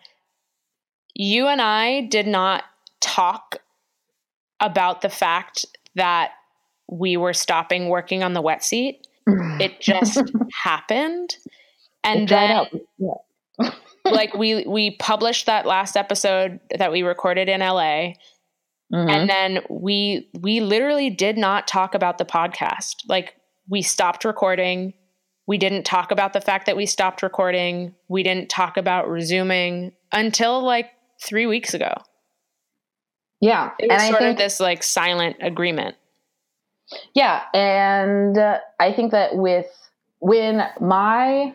you 1.14 1.48
and 1.48 1.60
I 1.60 2.02
did 2.02 2.28
not 2.28 2.64
talk 3.00 3.56
about 4.60 5.02
the 5.02 5.08
fact 5.08 5.64
that 5.94 6.32
we 6.90 7.16
were 7.16 7.34
stopping 7.34 7.88
working 7.88 8.22
on 8.22 8.32
the 8.32 8.42
wet 8.42 8.64
seat. 8.64 9.06
It 9.60 9.80
just 9.80 10.22
happened. 10.64 11.36
And 12.02 12.28
then 12.28 12.66
yeah 12.98 13.12
like 14.12 14.34
we 14.34 14.64
we 14.66 14.92
published 14.92 15.46
that 15.46 15.66
last 15.66 15.96
episode 15.96 16.60
that 16.76 16.92
we 16.92 17.02
recorded 17.02 17.48
in 17.48 17.60
LA. 17.60 18.14
Mm-hmm. 18.92 19.08
And 19.08 19.28
then 19.28 19.60
we 19.68 20.28
we 20.40 20.60
literally 20.60 21.10
did 21.10 21.36
not 21.36 21.68
talk 21.68 21.94
about 21.94 22.18
the 22.18 22.24
podcast. 22.24 22.96
Like 23.08 23.34
we 23.68 23.82
stopped 23.82 24.24
recording. 24.24 24.94
We 25.46 25.58
didn't 25.58 25.84
talk 25.84 26.10
about 26.10 26.32
the 26.32 26.40
fact 26.40 26.66
that 26.66 26.76
we 26.76 26.86
stopped 26.86 27.22
recording. 27.22 27.94
We 28.08 28.22
didn't 28.22 28.48
talk 28.48 28.76
about 28.76 29.08
resuming 29.08 29.92
until 30.12 30.62
like 30.62 30.90
3 31.22 31.46
weeks 31.46 31.74
ago. 31.74 31.92
Yeah. 33.40 33.70
It 33.78 33.90
was 33.90 34.02
and 34.02 34.10
sort 34.10 34.20
think, 34.20 34.32
of 34.32 34.38
this 34.38 34.60
like 34.60 34.82
silent 34.82 35.36
agreement. 35.40 35.96
Yeah, 37.14 37.42
and 37.52 38.38
uh, 38.38 38.58
I 38.80 38.92
think 38.92 39.12
that 39.12 39.36
with 39.36 39.66
when 40.20 40.66
my 40.80 41.52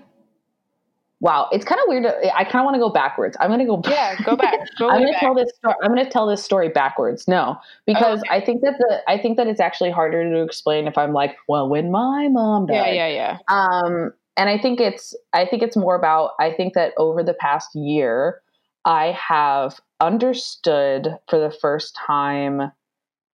Wow, 1.24 1.48
it's 1.54 1.64
kind 1.64 1.80
of 1.80 1.88
weird. 1.88 2.04
To, 2.04 2.36
I 2.36 2.44
kind 2.44 2.56
of 2.56 2.66
want 2.66 2.76
to 2.76 2.80
go 2.80 2.90
backwards. 2.90 3.38
I'm 3.40 3.48
going 3.48 3.62
to 3.62 3.66
go. 3.66 3.82
Yeah, 3.90 4.22
go 4.26 4.36
back. 4.36 4.60
Go 4.78 4.90
I'm 4.90 5.00
going 5.00 5.14
to 5.14 5.18
tell 5.22 5.34
this. 5.34 5.50
story. 5.56 5.76
I'm 5.82 5.94
going 5.94 6.04
to 6.04 6.12
tell 6.12 6.28
this 6.28 6.44
story 6.44 6.68
backwards. 6.68 7.30
No, 7.30 7.56
because 7.86 8.20
okay. 8.20 8.30
I 8.30 8.42
think 8.42 8.62
that 8.62 8.74
the 8.78 9.02
I 9.08 9.18
think 9.18 9.38
that 9.38 9.48
it's 9.48 9.62
actually 9.62 9.90
harder 9.90 10.30
to 10.30 10.42
explain 10.42 10.86
if 10.86 10.98
I'm 10.98 11.14
like, 11.14 11.38
well, 11.48 11.70
when 11.70 11.92
my 11.92 12.28
mom 12.28 12.66
died. 12.66 12.94
Yeah, 12.94 13.08
yeah, 13.08 13.08
yeah. 13.08 13.38
Um, 13.48 14.12
and 14.36 14.50
I 14.50 14.58
think 14.58 14.82
it's 14.82 15.16
I 15.32 15.46
think 15.46 15.64
it's 15.64 15.78
more 15.78 15.96
about 15.96 16.32
I 16.42 16.52
think 16.52 16.74
that 16.74 16.92
over 16.98 17.24
the 17.24 17.36
past 17.36 17.74
year, 17.74 18.42
I 18.86 19.18
have 19.30 19.80
understood 20.00 21.18
for 21.30 21.40
the 21.40 21.52
first 21.52 21.96
time, 21.96 22.72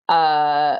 uh, 0.09 0.77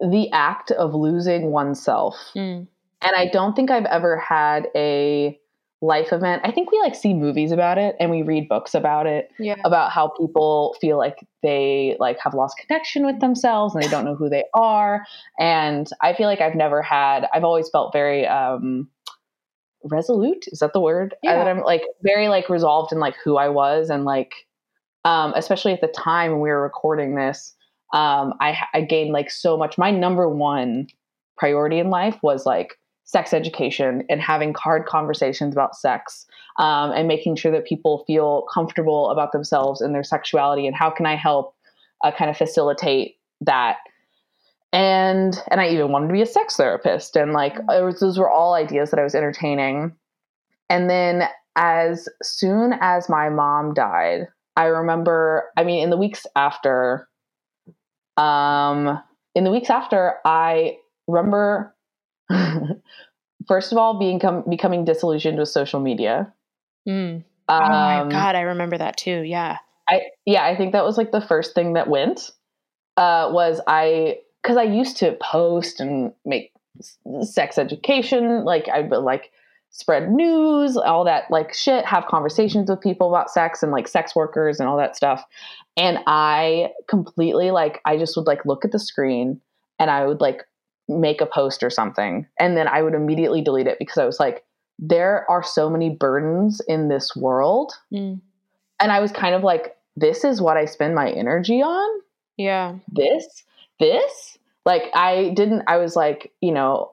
the 0.00 0.30
act 0.32 0.70
of 0.70 0.94
losing 0.94 1.50
oneself, 1.50 2.16
mm. 2.34 2.66
and 3.02 3.16
I 3.16 3.26
don't 3.26 3.54
think 3.54 3.70
I've 3.70 3.86
ever 3.86 4.18
had 4.18 4.68
a 4.74 5.38
life 5.82 6.12
event. 6.12 6.42
I 6.44 6.50
think 6.50 6.70
we 6.70 6.78
like 6.80 6.94
see 6.94 7.14
movies 7.14 7.52
about 7.52 7.78
it 7.78 7.96
and 7.98 8.10
we 8.10 8.22
read 8.22 8.48
books 8.48 8.74
about 8.74 9.06
it 9.06 9.30
yeah. 9.38 9.56
about 9.64 9.92
how 9.92 10.08
people 10.08 10.76
feel 10.80 10.98
like 10.98 11.26
they 11.42 11.96
like 11.98 12.18
have 12.22 12.34
lost 12.34 12.58
connection 12.58 13.06
with 13.06 13.20
themselves 13.20 13.74
and 13.74 13.82
they 13.82 13.88
don't 13.88 14.04
know 14.04 14.14
who 14.14 14.28
they 14.28 14.44
are. 14.52 15.06
And 15.38 15.88
I 16.02 16.12
feel 16.12 16.26
like 16.26 16.42
I've 16.42 16.54
never 16.54 16.82
had 16.82 17.26
I've 17.32 17.44
always 17.44 17.70
felt 17.70 17.92
very 17.94 18.26
um 18.26 18.88
resolute. 19.84 20.46
Is 20.48 20.60
that 20.60 20.72
the 20.72 20.80
word? 20.80 21.14
Yeah. 21.22 21.36
That 21.36 21.48
I'm 21.48 21.62
like 21.62 21.82
very 22.02 22.28
like 22.28 22.48
resolved 22.48 22.92
in 22.92 22.98
like 22.98 23.14
who 23.22 23.36
I 23.36 23.48
was 23.48 23.90
and 23.90 24.04
like 24.04 24.32
um, 25.04 25.32
especially 25.34 25.72
at 25.72 25.80
the 25.80 25.88
time 25.88 26.32
when 26.32 26.40
we 26.40 26.50
were 26.50 26.62
recording 26.62 27.14
this, 27.14 27.54
um, 27.92 28.34
I, 28.40 28.58
I 28.74 28.82
gained 28.82 29.12
like 29.12 29.30
so 29.30 29.56
much. 29.56 29.78
My 29.78 29.90
number 29.90 30.28
one 30.28 30.88
priority 31.36 31.78
in 31.78 31.90
life 31.90 32.18
was 32.22 32.44
like 32.46 32.78
sex 33.04 33.32
education 33.32 34.04
and 34.08 34.20
having 34.20 34.54
hard 34.54 34.86
conversations 34.86 35.54
about 35.54 35.74
sex 35.74 36.26
um, 36.58 36.92
and 36.92 37.08
making 37.08 37.34
sure 37.34 37.50
that 37.50 37.64
people 37.64 38.04
feel 38.06 38.46
comfortable 38.52 39.10
about 39.10 39.32
themselves 39.32 39.80
and 39.80 39.94
their 39.94 40.04
sexuality 40.04 40.66
and 40.66 40.76
how 40.76 40.90
can 40.90 41.06
I 41.06 41.16
help 41.16 41.54
uh, 42.04 42.12
kind 42.12 42.30
of 42.30 42.36
facilitate 42.36 43.16
that 43.40 43.78
and 44.72 45.42
and 45.50 45.60
I 45.60 45.68
even 45.68 45.90
wanted 45.90 46.08
to 46.08 46.12
be 46.12 46.22
a 46.22 46.26
sex 46.26 46.56
therapist 46.56 47.16
and 47.16 47.32
like 47.32 47.58
was, 47.68 48.00
those 48.00 48.18
were 48.18 48.30
all 48.30 48.54
ideas 48.54 48.90
that 48.90 49.00
I 49.00 49.04
was 49.04 49.14
entertaining. 49.14 49.92
And 50.68 50.88
then 50.88 51.24
as 51.56 52.08
soon 52.22 52.74
as 52.80 53.08
my 53.08 53.28
mom 53.28 53.74
died 53.74 54.28
I 54.56 54.66
remember 54.66 55.50
I 55.56 55.64
mean 55.64 55.82
in 55.82 55.90
the 55.90 55.96
weeks 55.96 56.26
after 56.36 57.08
um 58.16 59.02
in 59.34 59.44
the 59.44 59.50
weeks 59.50 59.70
after 59.70 60.14
I 60.24 60.76
remember 61.08 61.74
first 63.48 63.72
of 63.72 63.78
all 63.78 63.98
being 63.98 64.20
com- 64.20 64.44
becoming 64.48 64.84
disillusioned 64.84 65.38
with 65.38 65.48
social 65.48 65.80
media. 65.80 66.32
Mm. 66.88 67.24
oh 67.48 67.58
my 67.58 68.00
um, 68.00 68.08
god 68.08 68.36
I 68.36 68.42
remember 68.42 68.78
that 68.78 68.96
too 68.96 69.22
yeah. 69.22 69.58
I 69.88 70.02
yeah 70.24 70.44
I 70.44 70.56
think 70.56 70.72
that 70.72 70.84
was 70.84 70.96
like 70.96 71.10
the 71.10 71.20
first 71.20 71.54
thing 71.54 71.72
that 71.72 71.88
went 71.88 72.30
uh, 72.96 73.30
was 73.32 73.60
I 73.66 74.18
because 74.42 74.56
I 74.56 74.62
used 74.62 74.96
to 74.98 75.16
post 75.20 75.80
and 75.80 76.12
make 76.24 76.52
sex 77.22 77.58
education, 77.58 78.44
like 78.44 78.68
I 78.68 78.80
would 78.80 78.98
like 78.98 79.32
spread 79.70 80.10
news, 80.10 80.76
all 80.76 81.04
that 81.04 81.30
like 81.30 81.54
shit, 81.54 81.84
have 81.84 82.06
conversations 82.06 82.70
with 82.70 82.80
people 82.80 83.08
about 83.08 83.30
sex 83.30 83.62
and 83.62 83.70
like 83.70 83.86
sex 83.86 84.14
workers 84.14 84.58
and 84.58 84.68
all 84.68 84.76
that 84.76 84.96
stuff. 84.96 85.24
And 85.76 85.98
I 86.06 86.72
completely 86.88 87.50
like 87.50 87.80
I 87.84 87.96
just 87.96 88.16
would 88.16 88.26
like 88.26 88.44
look 88.44 88.64
at 88.64 88.72
the 88.72 88.78
screen 88.78 89.40
and 89.78 89.90
I 89.90 90.06
would 90.06 90.20
like 90.20 90.44
make 90.88 91.20
a 91.20 91.26
post 91.26 91.62
or 91.62 91.70
something 91.70 92.26
and 92.38 92.56
then 92.56 92.66
I 92.66 92.82
would 92.82 92.94
immediately 92.94 93.42
delete 93.42 93.68
it 93.68 93.78
because 93.78 93.96
I 93.96 94.04
was 94.04 94.18
like 94.18 94.44
there 94.80 95.30
are 95.30 95.42
so 95.42 95.70
many 95.70 95.90
burdens 95.90 96.60
in 96.66 96.88
this 96.88 97.14
world. 97.14 97.74
Mm. 97.92 98.20
And 98.80 98.90
I 98.90 98.98
was 98.98 99.12
kind 99.12 99.34
of 99.34 99.44
like 99.44 99.76
this 99.94 100.24
is 100.24 100.40
what 100.40 100.56
I 100.56 100.64
spend 100.64 100.94
my 100.94 101.10
energy 101.10 101.62
on 101.62 102.00
yeah. 102.40 102.76
This, 102.90 103.44
this, 103.80 104.38
like 104.64 104.84
I 104.94 105.32
didn't, 105.34 105.64
I 105.66 105.78
was 105.78 105.96
like, 105.96 106.32
you 106.40 106.52
know, 106.52 106.92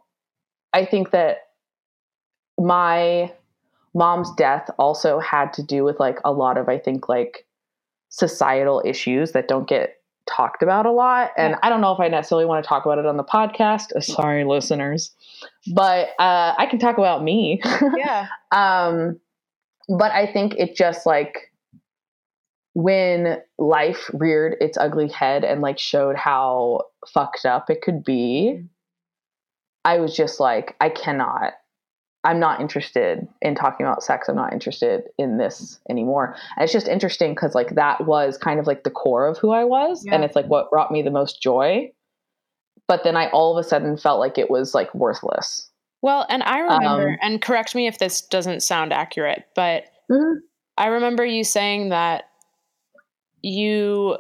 I 0.74 0.86
think 0.86 1.12
that 1.12 1.50
my 2.58 3.32
mom's 3.94 4.34
death 4.36 4.70
also 4.80 5.20
had 5.20 5.54
to 5.54 5.64
do 5.64 5.84
with 5.84 6.00
like 6.00 6.18
a 6.26 6.32
lot 6.32 6.58
of, 6.58 6.70
I 6.70 6.80
think, 6.80 7.08
like 7.08 7.46
societal 8.10 8.82
issues 8.86 9.34
that 9.34 9.48
don't 9.48 9.68
get 9.68 9.98
talked 10.28 10.62
about 10.62 10.86
a 10.86 10.92
lot. 10.92 11.32
And 11.38 11.52
yeah. 11.52 11.60
I 11.64 11.70
don't 11.70 11.82
know 11.82 11.94
if 11.94 12.00
I 12.00 12.08
necessarily 12.08 12.46
want 12.46 12.64
to 12.64 12.68
talk 12.68 12.86
about 12.86 12.98
it 12.98 13.06
on 13.06 13.18
the 13.18 13.24
podcast. 13.24 14.02
Sorry, 14.04 14.44
listeners. 14.44 15.12
But 15.74 16.10
uh, 16.20 16.54
I 16.58 16.68
can 16.70 16.80
talk 16.80 16.98
about 16.98 17.24
me. 17.24 17.62
yeah. 17.98 18.28
um, 18.52 19.20
but 19.98 20.12
I 20.12 20.32
think 20.32 20.56
it 20.58 20.76
just 20.76 21.06
like 21.06 21.52
when 22.78 23.42
life 23.58 24.08
reared 24.14 24.56
its 24.62 24.78
ugly 24.78 25.08
head 25.08 25.44
and 25.44 25.62
like 25.62 25.80
showed 25.80 26.16
how 26.16 26.82
fucked 27.12 27.44
up 27.44 27.72
it 27.72 27.82
could 27.82 28.04
be, 28.04 28.62
I 29.84 29.98
was 29.98 30.16
just 30.16 30.40
like, 30.40 30.76
I 30.80 30.90
cannot. 30.90 31.54
I'm 32.24 32.40
not 32.40 32.62
interested 32.62 33.28
in 33.42 33.56
talking 33.56 33.84
about 33.84 34.04
sex. 34.04 34.30
I'm 34.30 34.36
not 34.36 34.54
interested 34.54 35.06
in 35.18 35.40
this 35.40 35.80
anymore. 35.90 36.36
And 36.56 36.64
it's 36.64 36.72
just 36.72 36.88
interesting 36.88 37.34
because 37.34 37.56
like 37.56 37.74
that 37.74 38.06
was 38.06 38.38
kind 38.38 38.60
of 38.60 38.68
like 38.68 38.84
the 38.84 38.92
core 38.92 39.26
of 39.26 39.40
who 39.40 39.50
I 39.50 39.64
was, 39.64 40.06
yeah. 40.06 40.14
and 40.14 40.24
it's 40.24 40.36
like 40.36 40.46
what 40.46 40.70
brought 40.70 40.92
me 40.92 41.02
the 41.02 41.10
most 41.10 41.42
joy. 41.42 41.92
But 42.88 43.04
then 43.04 43.18
I 43.18 43.28
all 43.32 43.58
of 43.58 43.66
a 43.66 43.68
sudden 43.68 43.98
felt 43.98 44.20
like 44.20 44.38
it 44.38 44.52
was 44.52 44.76
like 44.76 44.94
worthless. 44.94 45.68
Well, 46.04 46.28
and 46.30 46.44
I 46.44 46.60
remember, 46.60 47.10
um, 47.10 47.18
and 47.24 47.42
correct 47.42 47.74
me 47.74 47.88
if 47.88 47.98
this 47.98 48.22
doesn't 48.22 48.62
sound 48.62 48.94
accurate, 48.94 49.46
but 49.56 49.86
mm-hmm. 50.12 50.42
I 50.78 50.88
remember 50.88 51.26
you 51.26 51.44
saying 51.44 51.90
that 51.90 52.27
you 53.42 54.18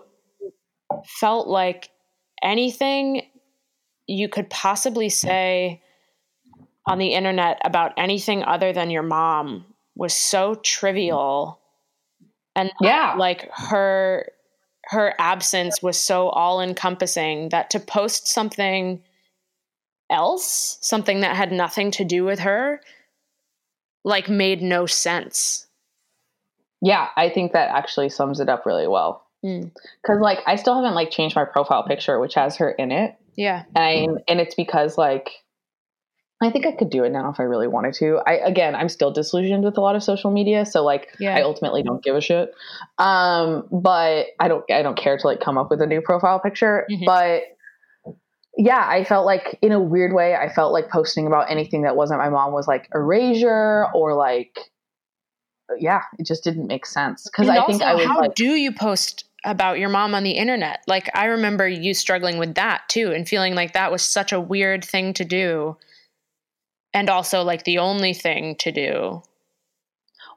felt 1.06 1.48
like 1.48 1.90
anything 2.44 3.24
you 4.08 4.30
could 4.30 4.50
possibly 4.50 5.10
say 5.10 5.82
on 6.86 6.98
the 6.98 7.14
internet 7.14 7.60
about 7.66 7.94
anything 7.98 8.44
other 8.44 8.72
than 8.72 8.90
your 8.90 9.04
mom 9.04 9.66
was 9.96 10.14
so 10.14 10.56
trivial 10.56 11.60
and 12.56 12.72
yeah. 12.82 13.16
like 13.18 13.50
her 13.54 14.32
her 14.86 15.14
absence 15.20 15.82
was 15.82 15.98
so 15.98 16.30
all 16.30 16.62
encompassing 16.62 17.50
that 17.50 17.70
to 17.70 17.80
post 17.80 18.28
something 18.28 19.04
else 20.10 20.78
something 20.82 21.20
that 21.20 21.36
had 21.36 21.52
nothing 21.52 21.92
to 21.92 22.06
do 22.06 22.24
with 22.24 22.40
her 22.40 22.80
like 24.06 24.30
made 24.30 24.62
no 24.62 24.86
sense 24.86 25.67
yeah, 26.82 27.10
I 27.16 27.30
think 27.30 27.54
that 27.54 27.70
actually 27.70 28.10
sums 28.10 28.40
it 28.40 28.50
up 28.50 28.66
really 28.66 28.88
well. 28.88 29.26
Because 29.42 29.70
mm. 30.10 30.22
like 30.22 30.40
I 30.48 30.56
still 30.56 30.76
haven't 30.76 30.96
like 30.96 31.12
changed 31.12 31.36
my 31.36 31.46
profile 31.46 31.84
picture, 31.84 32.20
which 32.20 32.36
has 32.36 32.58
her 32.58 32.72
in 32.72 32.92
it. 32.92 33.16
Yeah, 33.36 33.64
and 33.76 34.20
and 34.28 34.40
it's 34.40 34.56
because 34.56 34.98
like 34.98 35.30
I 36.42 36.52
think 36.52 36.68
I 36.68 36.72
could 36.72 36.90
do 36.90 37.04
it 37.04 37.12
now 37.12 37.32
if 37.32 37.40
I 37.40 37.44
really 37.44 37.68
wanted 37.68 37.94
to. 37.96 38.20
I 38.28 38.34
again, 38.34 38.76
I'm 38.76 38.90
still 38.90 39.12
disillusioned 39.12 39.64
with 39.64 39.78
a 39.78 39.82
lot 39.82 39.96
of 39.96 40.04
social 40.04 40.32
media, 40.32 40.66
so 40.66 40.84
like 40.84 41.08
yeah. 41.20 41.36
I 41.36 41.42
ultimately 41.42 41.82
don't 41.82 42.04
give 42.04 42.16
a 42.16 42.22
shit. 42.22 42.54
Um, 43.00 43.68
but 43.72 44.28
I 44.40 44.48
don't 44.48 44.64
I 44.72 44.84
don't 44.84 44.98
care 44.98 45.18
to 45.18 45.28
like 45.28 45.40
come 45.40 45.58
up 45.58 45.70
with 45.72 45.82
a 45.82 45.88
new 45.88 46.02
profile 46.02 46.40
picture. 46.40 46.86
Mm-hmm. 46.92 47.06
But 47.06 47.44
yeah, 48.56 48.86
I 48.88 49.04
felt 49.04 49.26
like 49.26 49.58
in 49.62 49.72
a 49.72 49.80
weird 49.80 50.14
way, 50.14 50.36
I 50.36 50.50
felt 50.50 50.74
like 50.74 50.90
posting 50.90 51.26
about 51.26 51.50
anything 51.50 51.84
that 51.84 51.96
wasn't 51.96 52.20
my 52.20 52.30
mom 52.30 52.54
was 52.54 52.68
like 52.68 52.88
erasure 52.94 53.88
or 53.94 54.16
like 54.16 54.58
yeah, 55.78 56.04
it 56.18 56.26
just 56.26 56.44
didn't 56.44 56.68
make 56.68 56.86
sense. 56.86 57.24
Because 57.24 57.50
I 57.50 57.66
think 57.66 57.82
I 57.82 57.94
was 57.96 58.06
how 58.06 58.22
like, 58.22 58.36
do 58.36 58.56
you 58.56 58.72
post 58.72 59.26
about 59.44 59.80
your 59.80 59.90
mom 59.90 60.16
on 60.16 60.24
the 60.24 60.32
internet? 60.32 60.84
Like 60.88 61.10
I 61.16 61.26
remember 61.26 61.68
you 61.68 61.94
struggling 61.94 62.38
with 62.38 62.56
that 62.56 62.84
too, 62.90 63.12
and 63.12 63.28
feeling 63.28 63.56
like 63.56 63.74
that 63.74 63.92
was 63.92 64.02
such 64.02 64.32
a 64.32 64.40
weird 64.40 64.84
thing 64.84 65.14
to 65.14 65.26
do, 65.26 65.78
and 66.94 67.10
also 67.10 67.44
like 67.44 67.64
the 67.64 67.80
only 67.80 68.14
thing 68.14 68.56
to 68.58 68.72
do. 68.72 69.22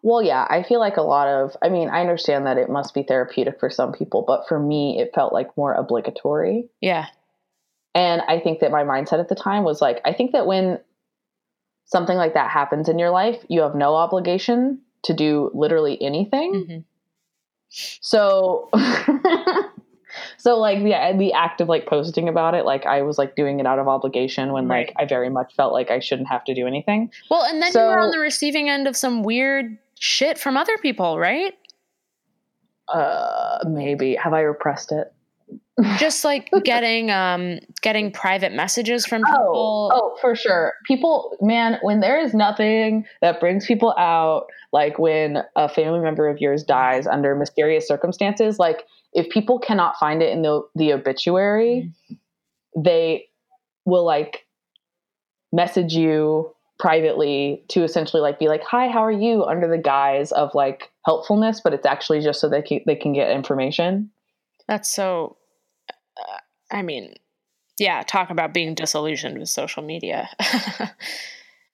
Well, 0.03 0.23
yeah, 0.23 0.47
I 0.49 0.63
feel 0.63 0.81
like 0.81 0.97
a 0.97 1.03
lot 1.03 1.29
of. 1.29 1.57
I 1.63 1.69
mean, 1.69 1.89
I 1.91 2.01
understand 2.01 2.47
that 2.47 2.59
it 2.59 2.71
must 2.71 2.95
be 2.95 3.03
therapeutic 3.03 3.61
for 3.61 3.71
some 3.71 3.93
people, 3.93 4.25
but 4.27 4.49
for 4.49 4.59
me, 4.59 4.99
it 4.99 5.13
felt 5.15 5.33
like 5.33 5.57
more 5.57 5.75
obligatory. 5.75 6.69
Yeah. 6.81 7.07
And 7.95 8.23
I 8.23 8.39
think 8.39 8.61
that 8.61 8.71
my 8.71 8.85
mindset 8.85 9.19
at 9.19 9.29
the 9.29 9.35
time 9.35 9.65
was 9.65 9.81
like, 9.81 10.01
I 10.05 10.13
think 10.13 10.33
that 10.33 10.47
when 10.47 10.79
something 11.87 12.17
like 12.17 12.35
that 12.35 12.51
happens 12.51 12.89
in 12.89 13.01
your 13.01 13.11
life, 13.11 13.45
you 13.49 13.63
have 13.63 13.75
no 13.75 13.97
obligation 13.97 14.81
to 15.03 15.15
do 15.15 15.51
literally 15.55 16.01
anything. 16.03 16.55
Mm-hmm. 16.55 16.79
So, 18.01 18.69
so 20.39 20.59
like 20.59 20.79
yeah, 20.81 21.17
the 21.17 21.33
act 21.33 21.61
of 21.61 21.69
like 21.69 21.87
posting 21.87 22.29
about 22.29 22.55
it, 22.55 22.65
like 22.65 22.87
I 22.87 23.03
was 23.03 23.19
like 23.19 23.37
doing 23.37 23.61
it 23.61 23.67
out 23.67 23.79
of 23.79 23.89
obligation 23.89 24.53
when 24.53 24.69
right. 24.69 24.89
like 24.89 24.97
I 24.99 25.05
very 25.07 25.31
much 25.31 25.55
felt 25.55 25.73
like 25.73 25.91
I 25.91 26.01
shouldn't 26.01 26.29
have 26.29 26.45
to 26.45 26.55
do 26.55 26.67
anything. 26.67 27.11
Well, 27.31 27.45
and 27.45 27.63
then 27.63 27.73
so, 27.73 27.85
you 27.85 27.91
were 27.91 28.01
on 28.01 28.11
the 28.11 28.19
receiving 28.19 28.69
end 28.69 28.87
of 28.87 28.97
some 28.97 29.23
weird 29.23 29.79
shit 29.99 30.39
from 30.39 30.57
other 30.57 30.77
people, 30.79 31.19
right? 31.19 31.55
Uh, 32.89 33.59
maybe 33.69 34.17
have 34.17 34.33
I 34.33 34.41
repressed 34.41 34.91
it? 34.91 35.13
Just 35.99 36.25
like 36.25 36.51
getting 36.65 37.11
um 37.11 37.59
getting 37.83 38.11
private 38.11 38.53
messages 38.53 39.07
from 39.07 39.23
oh, 39.27 39.31
people. 39.31 39.91
Oh, 39.93 40.13
oh, 40.15 40.19
for 40.21 40.35
sure. 40.35 40.75
People, 40.87 41.37
man, 41.41 41.79
when 41.83 42.01
there 42.01 42.21
is 42.21 42.35
nothing 42.35 43.05
that 43.21 43.41
brings 43.41 43.67
people 43.67 43.95
out, 43.99 44.47
like 44.73 44.99
when 44.99 45.39
a 45.57 45.69
family 45.69 46.01
member 46.01 46.29
of 46.29 46.39
yours 46.39 46.63
dies 46.63 47.07
under 47.07 47.35
mysterious 47.35 47.87
circumstances, 47.87 48.59
like 48.59 48.85
if 49.13 49.29
people 49.31 49.59
cannot 49.59 49.97
find 49.99 50.23
it 50.23 50.33
in 50.33 50.43
the 50.43 50.63
the 50.75 50.93
obituary, 50.93 51.93
mm-hmm. 52.11 52.83
they 52.83 53.27
will 53.85 54.05
like 54.05 54.47
message 55.53 55.95
you 55.95 56.55
privately 56.79 57.63
to 57.69 57.83
essentially 57.83 58.23
like 58.23 58.39
be 58.39 58.49
like, 58.49 58.63
"Hi, 58.65 58.89
how 58.89 59.01
are 59.01 59.13
you?" 59.13 59.45
under 59.45 59.69
the 59.69 59.79
guise 59.79 60.33
of 60.33 60.55
like 60.55 60.91
helpfulness, 61.05 61.61
but 61.63 61.75
it's 61.75 61.87
actually 61.87 62.21
just 62.21 62.41
so 62.41 62.49
they 62.49 62.63
can, 62.63 62.81
they 62.87 62.97
can 62.97 63.13
get 63.13 63.31
information. 63.31 64.11
That's 64.69 64.89
so 64.89 65.37
uh, 66.19 66.39
I 66.71 66.83
mean, 66.83 67.15
yeah, 67.79 68.03
talk 68.03 68.31
about 68.31 68.55
being 68.55 68.75
disillusioned 68.75 69.39
with 69.39 69.49
social 69.49 69.83
media. 69.83 70.29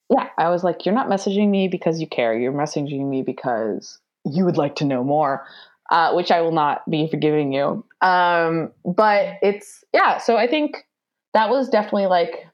yeah, 0.09 0.29
I 0.39 0.49
was 0.49 0.63
like, 0.63 0.87
you're 0.87 0.95
not 0.95 1.09
messaging 1.09 1.51
me 1.51 1.69
because 1.69 2.01
you 2.01 2.07
care. 2.07 2.39
You're 2.39 2.53
messaging 2.53 3.09
me 3.09 3.23
because 3.23 3.99
you 4.25 4.45
would 4.45 4.57
like 4.57 4.77
to 4.77 4.85
know 4.85 5.03
more, 5.03 5.47
uh, 5.91 6.13
which 6.13 6.31
I 6.31 6.41
will 6.41 6.53
not 6.53 6.89
be 6.89 7.09
forgiving 7.09 7.53
you. 7.53 7.85
Um, 8.01 8.73
but 8.85 9.39
it's, 9.43 9.85
yeah, 9.93 10.19
so 10.19 10.37
I 10.37 10.47
think 10.47 10.87
that 11.35 11.51
was 11.51 11.69
definitely 11.69 12.07
like, 12.07 12.47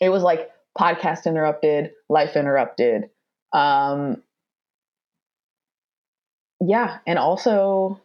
it 0.00 0.10
was 0.10 0.22
like 0.22 0.50
podcast 0.78 1.26
interrupted, 1.26 1.90
life 2.08 2.36
interrupted. 2.36 3.10
Um, 3.52 4.22
yeah, 6.60 6.98
and 7.06 7.18
also 7.18 8.00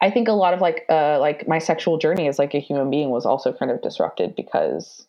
I 0.00 0.10
think 0.10 0.28
a 0.28 0.32
lot 0.32 0.54
of 0.54 0.60
like 0.60 0.84
uh 0.88 1.18
like 1.18 1.48
my 1.48 1.58
sexual 1.58 1.98
journey 1.98 2.28
as 2.28 2.38
like 2.38 2.54
a 2.54 2.60
human 2.60 2.90
being 2.90 3.10
was 3.10 3.26
also 3.26 3.52
kind 3.52 3.70
of 3.70 3.82
disrupted 3.82 4.36
because 4.36 5.06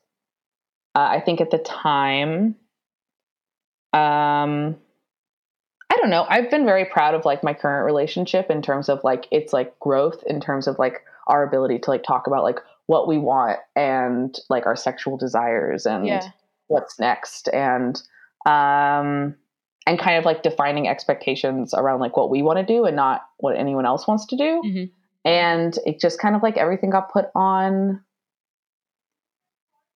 uh, 0.96 1.08
I 1.12 1.22
think 1.22 1.41
at 1.41 1.51
the 1.51 1.60
time 1.60 2.55
um 3.93 4.75
I 5.91 5.96
don't 5.98 6.12
know. 6.12 6.25
I've 6.29 6.51
been 6.51 6.65
very 6.65 6.86
proud 6.86 7.15
of 7.15 7.25
like 7.25 7.43
my 7.43 7.53
current 7.53 7.86
relationship 7.86 8.51
in 8.51 8.62
terms 8.62 8.89
of 8.89 9.03
like 9.03 9.27
its 9.31 9.53
like 9.53 9.77
growth 9.79 10.24
in 10.27 10.39
terms 10.39 10.67
of 10.67 10.77
like 10.77 11.03
our 11.27 11.43
ability 11.43 11.79
to 11.79 11.89
like 11.89 12.03
talk 12.03 12.27
about 12.27 12.43
like 12.43 12.60
what 12.86 13.08
we 13.08 13.17
want 13.17 13.60
and 13.75 14.38
like 14.50 14.65
our 14.65 14.75
sexual 14.75 15.17
desires 15.17 15.86
and 15.86 16.05
Yeah. 16.05 16.29
what's 16.67 17.00
next 17.00 17.50
and 17.50 18.01
um 18.46 19.36
and 19.89 19.98
kind 20.00 20.17
of 20.17 20.24
like 20.25 20.43
defining 20.43 20.88
expectations 20.88 21.74
around 21.74 22.00
like 22.00 22.15
what 22.15 22.29
we 22.29 22.43
want 22.43 22.60
to 22.60 22.65
do 22.65 22.86
and 22.86 22.96
not 22.96 23.22
what 23.38 23.58
anyone 23.58 23.86
else 23.86 24.08
wants 24.08 24.25
to 24.27 24.38
do 24.38 24.62
Mhm. 24.63 24.91
and 25.25 25.77
it 25.86 26.00
just 26.00 26.19
kind 26.22 26.36
of 26.36 26.43
like 26.43 26.58
everything 26.58 26.91
got 26.91 27.12
put 27.12 27.25
on 27.34 28.00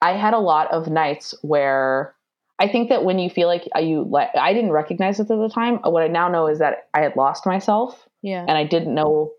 i 0.02 0.14
had 0.14 0.34
a 0.34 0.40
lot 0.40 0.72
of 0.72 0.88
nights 0.88 1.36
where 1.44 2.16
i 2.60 2.68
think 2.68 2.90
that 2.90 3.06
when 3.06 3.20
you 3.20 3.30
feel 3.30 3.48
like 3.48 3.68
you 3.80 4.04
like 4.10 4.30
i 4.36 4.52
didn't 4.52 4.72
recognize 4.72 5.20
it 5.20 5.30
at 5.30 5.38
the 5.38 5.50
time 5.50 5.78
what 5.84 6.02
i 6.04 6.08
now 6.08 6.28
know 6.28 6.48
is 6.48 6.58
that 6.60 6.88
i 6.96 7.00
had 7.02 7.16
lost 7.16 7.46
myself 7.46 8.08
Yeah. 8.24 8.42
and 8.48 8.58
i 8.58 8.64
didn't 8.64 8.94
know 8.96 9.32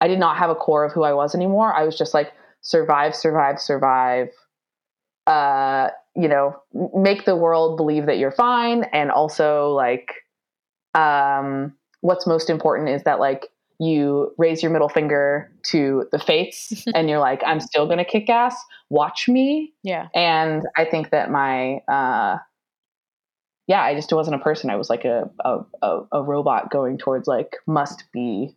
i 0.00 0.06
did 0.08 0.18
not 0.20 0.36
have 0.36 0.50
a 0.50 0.54
core 0.54 0.84
of 0.84 0.92
who 0.92 1.02
i 1.02 1.12
was 1.12 1.34
anymore 1.34 1.72
i 1.74 1.82
was 1.82 1.98
just 1.98 2.14
like 2.14 2.32
survive 2.60 3.14
survive 3.14 3.60
survive 3.60 4.28
uh 5.26 5.90
you 6.16 6.28
know 6.28 6.56
make 6.94 7.24
the 7.24 7.36
world 7.36 7.76
believe 7.76 8.06
that 8.06 8.18
you're 8.18 8.32
fine. 8.32 8.84
And 8.92 9.10
also 9.10 9.70
like 9.72 10.12
um 10.94 11.74
what's 12.00 12.26
most 12.26 12.48
important 12.50 12.88
is 12.88 13.02
that 13.04 13.20
like 13.20 13.48
you 13.78 14.32
raise 14.38 14.62
your 14.62 14.72
middle 14.72 14.88
finger 14.88 15.52
to 15.62 16.06
the 16.10 16.18
fates 16.18 16.84
and 16.94 17.10
you're 17.10 17.18
like 17.18 17.42
i'm 17.44 17.60
still 17.60 17.84
going 17.86 17.98
to 17.98 18.04
kick 18.04 18.30
ass. 18.30 18.56
Watch 18.88 19.28
me. 19.28 19.74
Yeah. 19.82 20.08
and 20.14 20.62
i 20.76 20.84
think 20.84 21.10
that 21.10 21.30
my 21.30 21.80
uh 21.88 22.38
yeah 23.66 23.82
i 23.82 23.94
just 23.94 24.12
wasn't 24.12 24.36
a 24.36 24.38
person. 24.38 24.70
I 24.70 24.76
was 24.76 24.88
like 24.88 25.04
a 25.04 25.28
a, 25.40 25.58
a, 25.82 26.00
a 26.12 26.22
robot 26.22 26.70
going 26.70 26.96
towards 26.96 27.28
like 27.28 27.56
must 27.66 28.04
be 28.12 28.56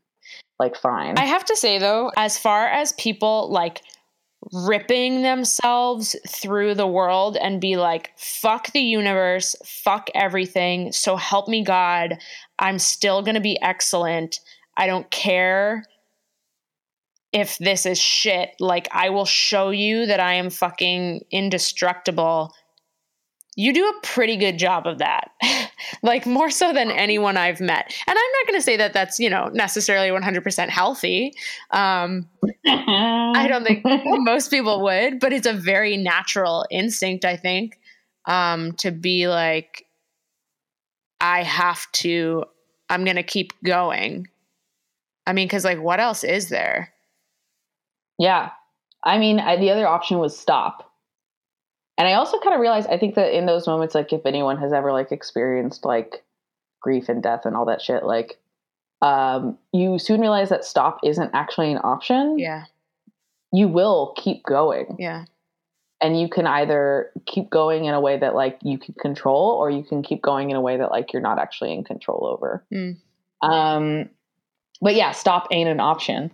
like 0.59 0.75
fine. 0.75 1.17
I 1.17 1.25
have 1.25 1.45
to 1.45 1.55
say 1.55 1.79
though, 1.79 2.11
as 2.15 2.37
far 2.37 2.67
as 2.67 2.93
people 2.93 3.49
like 3.51 3.81
ripping 4.53 5.21
themselves 5.21 6.15
through 6.27 6.75
the 6.75 6.87
world 6.87 7.37
and 7.37 7.61
be 7.61 7.75
like, 7.75 8.11
fuck 8.17 8.71
the 8.71 8.79
universe, 8.79 9.55
fuck 9.65 10.09
everything, 10.15 10.91
so 10.91 11.15
help 11.15 11.47
me 11.47 11.63
God, 11.63 12.17
I'm 12.57 12.79
still 12.79 13.21
gonna 13.21 13.41
be 13.41 13.61
excellent. 13.61 14.39
I 14.77 14.87
don't 14.87 15.09
care 15.11 15.83
if 17.31 17.57
this 17.57 17.85
is 17.85 17.99
shit. 17.99 18.51
Like, 18.59 18.87
I 18.91 19.09
will 19.09 19.25
show 19.25 19.69
you 19.69 20.05
that 20.05 20.19
I 20.19 20.33
am 20.33 20.49
fucking 20.49 21.25
indestructible. 21.31 22.53
You 23.55 23.73
do 23.73 23.87
a 23.87 23.99
pretty 24.01 24.37
good 24.37 24.57
job 24.57 24.87
of 24.87 24.99
that. 24.99 25.31
like, 26.01 26.25
more 26.25 26.49
so 26.49 26.73
than 26.73 26.91
anyone 26.91 27.37
I've 27.37 27.59
met. 27.59 27.93
And 28.07 28.17
I'm 28.17 28.31
not 28.39 28.47
going 28.47 28.59
to 28.59 28.63
say 28.63 28.77
that 28.77 28.93
that's, 28.93 29.19
you 29.19 29.29
know, 29.29 29.49
necessarily 29.53 30.09
100% 30.09 30.69
healthy. 30.69 31.33
Um, 31.71 32.27
I 32.65 33.47
don't 33.47 33.63
think 33.63 33.83
most 34.05 34.49
people 34.49 34.81
would, 34.83 35.19
but 35.19 35.33
it's 35.33 35.47
a 35.47 35.53
very 35.53 35.97
natural 35.97 36.65
instinct, 36.69 37.25
I 37.25 37.35
think, 37.35 37.79
um, 38.25 38.73
to 38.73 38.91
be 38.91 39.27
like, 39.27 39.85
I 41.21 41.43
have 41.43 41.91
to, 41.93 42.45
I'm 42.89 43.03
going 43.03 43.17
to 43.17 43.23
keep 43.23 43.53
going. 43.63 44.27
I 45.27 45.33
mean, 45.33 45.47
because, 45.47 45.65
like, 45.65 45.79
what 45.79 45.99
else 45.99 46.23
is 46.23 46.49
there? 46.49 46.93
Yeah. 48.17 48.51
I 49.03 49.17
mean, 49.17 49.39
I, 49.39 49.57
the 49.57 49.71
other 49.71 49.87
option 49.87 50.17
was 50.17 50.37
stop. 50.37 50.88
And 51.99 52.07
I 52.07 52.13
also 52.13 52.39
kind 52.39 52.55
of 52.55 52.61
realized, 52.61 52.87
I 52.89 52.97
think 52.97 53.15
that 53.15 53.37
in 53.37 53.45
those 53.45 53.67
moments, 53.67 53.93
like 53.93 54.13
if 54.13 54.25
anyone 54.25 54.57
has 54.57 54.71
ever 54.71 54.93
like 54.93 55.11
experienced 55.11 55.83
like 55.83 56.23
grief 56.81 57.09
and 57.09 57.21
death 57.21 57.41
and 57.43 57.57
all 57.57 57.65
that 57.65 57.81
shit, 57.81 58.05
like 58.05 58.39
um, 59.01 59.57
you 59.73 59.99
soon 59.99 60.21
realize 60.21 60.47
that 60.47 60.63
stop 60.63 60.99
isn't 61.03 61.31
actually 61.33 61.73
an 61.73 61.79
option. 61.83 62.39
Yeah. 62.39 62.63
You 63.51 63.67
will 63.67 64.13
keep 64.15 64.43
going. 64.45 64.95
Yeah. 64.97 65.25
And 65.99 66.17
you 66.17 66.29
can 66.29 66.47
either 66.47 67.11
keep 67.25 67.49
going 67.49 67.83
in 67.83 67.93
a 67.93 67.99
way 67.99 68.17
that 68.17 68.33
like 68.33 68.57
you 68.63 68.77
can 68.77 68.93
control, 68.93 69.51
or 69.51 69.69
you 69.69 69.83
can 69.83 70.01
keep 70.01 70.21
going 70.21 70.49
in 70.49 70.55
a 70.55 70.61
way 70.61 70.77
that 70.77 70.91
like 70.91 71.11
you're 71.11 71.21
not 71.21 71.37
actually 71.37 71.73
in 71.73 71.83
control 71.83 72.25
over. 72.25 72.63
Mm. 72.73 72.95
Um, 73.41 74.09
but 74.81 74.95
yeah, 74.95 75.11
stop 75.11 75.49
ain't 75.51 75.67
an 75.67 75.81
option. 75.81 76.31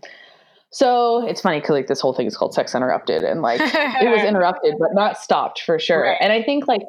So 0.75 1.25
it's 1.25 1.39
funny 1.39 1.61
because 1.61 1.69
like 1.69 1.87
this 1.87 2.01
whole 2.01 2.11
thing 2.11 2.27
is 2.27 2.35
called 2.35 2.53
Sex 2.53 2.75
Interrupted, 2.75 3.23
and 3.23 3.41
like 3.41 3.61
it 3.61 4.09
was 4.09 4.21
interrupted, 4.27 4.75
but 4.77 4.89
not 4.93 5.17
stopped 5.17 5.61
for 5.61 5.79
sure. 5.79 6.01
Right. 6.01 6.17
And 6.19 6.33
I 6.33 6.43
think 6.43 6.67
like, 6.67 6.81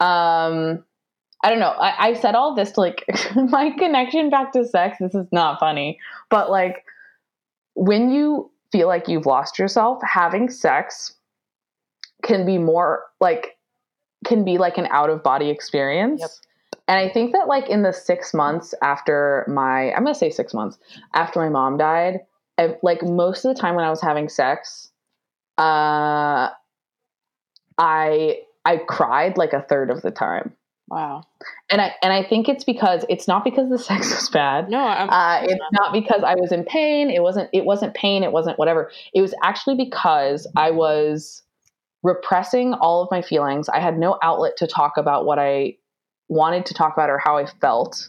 um, 0.00 0.82
I 1.42 1.50
don't 1.50 1.58
know. 1.58 1.72
I, 1.72 2.08
I 2.08 2.14
said 2.14 2.34
all 2.34 2.54
this 2.54 2.72
to 2.72 2.80
like 2.80 3.04
my 3.36 3.72
connection 3.72 4.30
back 4.30 4.54
to 4.54 4.64
sex. 4.64 4.96
This 4.98 5.14
is 5.14 5.26
not 5.32 5.60
funny, 5.60 5.98
but 6.30 6.50
like 6.50 6.86
when 7.74 8.10
you 8.10 8.50
feel 8.72 8.88
like 8.88 9.06
you've 9.06 9.26
lost 9.26 9.58
yourself, 9.58 10.00
having 10.02 10.48
sex 10.48 11.12
can 12.22 12.46
be 12.46 12.56
more 12.56 13.04
like 13.20 13.58
can 14.24 14.46
be 14.46 14.56
like 14.56 14.78
an 14.78 14.86
out 14.86 15.10
of 15.10 15.22
body 15.22 15.50
experience. 15.50 16.22
Yep. 16.22 16.30
And 16.88 16.98
I 16.98 17.12
think 17.12 17.34
that 17.34 17.48
like 17.48 17.68
in 17.68 17.82
the 17.82 17.92
six 17.92 18.32
months 18.32 18.72
after 18.82 19.44
my, 19.46 19.92
I'm 19.92 20.04
gonna 20.04 20.14
say 20.14 20.30
six 20.30 20.54
months 20.54 20.78
after 21.12 21.38
my 21.38 21.50
mom 21.50 21.76
died, 21.76 22.20
I, 22.60 22.76
like 22.82 23.02
most 23.02 23.44
of 23.44 23.54
the 23.54 23.60
time 23.60 23.74
when 23.74 23.86
I 23.86 23.90
was 23.90 24.02
having 24.02 24.28
sex, 24.28 24.90
uh, 25.56 26.50
I 27.78 28.40
I 28.66 28.76
cried 28.86 29.38
like 29.38 29.54
a 29.54 29.62
third 29.62 29.90
of 29.90 30.02
the 30.02 30.10
time, 30.10 30.52
wow. 30.88 31.22
and 31.70 31.80
I 31.80 31.94
and 32.02 32.12
I 32.12 32.22
think 32.22 32.50
it's 32.50 32.64
because 32.64 33.06
it's 33.08 33.26
not 33.26 33.44
because 33.44 33.70
the 33.70 33.78
sex 33.90 34.10
was 34.10 34.28
bad. 34.28 34.68
No, 34.68 34.78
I'm, 34.78 35.08
Uh, 35.08 35.40
it's 35.44 35.64
not 35.72 35.94
because 35.94 36.22
I 36.22 36.34
was 36.34 36.52
in 36.52 36.64
pain. 36.64 37.08
It 37.08 37.22
wasn't. 37.22 37.48
It 37.54 37.64
wasn't 37.64 37.94
pain. 37.94 38.22
It 38.22 38.32
wasn't 38.32 38.58
whatever. 38.58 38.90
It 39.14 39.22
was 39.22 39.34
actually 39.42 39.76
because 39.76 40.46
I 40.54 40.70
was 40.70 41.42
repressing 42.02 42.74
all 42.74 43.02
of 43.02 43.10
my 43.10 43.22
feelings. 43.22 43.70
I 43.70 43.80
had 43.80 43.98
no 43.98 44.18
outlet 44.22 44.58
to 44.58 44.66
talk 44.66 44.98
about 44.98 45.24
what 45.24 45.38
I 45.38 45.76
wanted 46.28 46.66
to 46.66 46.74
talk 46.74 46.92
about 46.92 47.08
or 47.08 47.16
how 47.16 47.38
I 47.38 47.46
felt, 47.46 48.06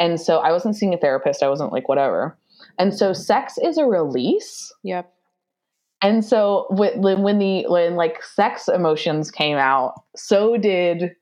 and 0.00 0.18
so 0.18 0.38
I 0.38 0.52
wasn't 0.52 0.74
seeing 0.74 0.94
a 0.94 0.98
therapist. 0.98 1.42
I 1.42 1.50
wasn't 1.50 1.70
like 1.70 1.86
whatever. 1.86 2.37
And 2.78 2.94
so 2.94 3.12
sex 3.12 3.58
is 3.62 3.78
a 3.78 3.84
release. 3.84 4.72
yep. 4.82 5.12
And 6.00 6.24
so 6.24 6.66
when 6.70 7.22
when 7.22 7.38
the 7.38 7.66
when 7.68 7.96
like 7.96 8.22
sex 8.22 8.68
emotions 8.68 9.30
came 9.32 9.56
out, 9.56 9.94
so 10.14 10.56
did 10.56 11.12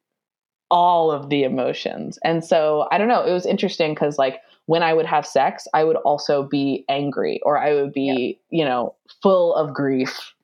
all 0.71 1.11
of 1.11 1.31
the 1.31 1.45
emotions. 1.45 2.19
And 2.25 2.45
so 2.45 2.87
I 2.91 2.99
don't 2.99 3.09
know, 3.09 3.25
it 3.25 3.33
was 3.33 3.47
interesting 3.47 3.95
cuz 3.95 4.19
like 4.19 4.41
when 4.67 4.83
I 4.83 4.93
would 4.93 5.07
have 5.07 5.25
sex, 5.27 5.67
I 5.73 5.85
would 5.85 5.97
also 5.97 6.43
be 6.43 6.85
angry 6.91 7.41
or 7.43 7.57
I 7.57 7.73
would 7.73 7.93
be, 7.93 8.39
you 8.51 8.65
know, 8.65 8.95
full 9.23 9.55
of 9.55 9.73
grief. 9.73 10.35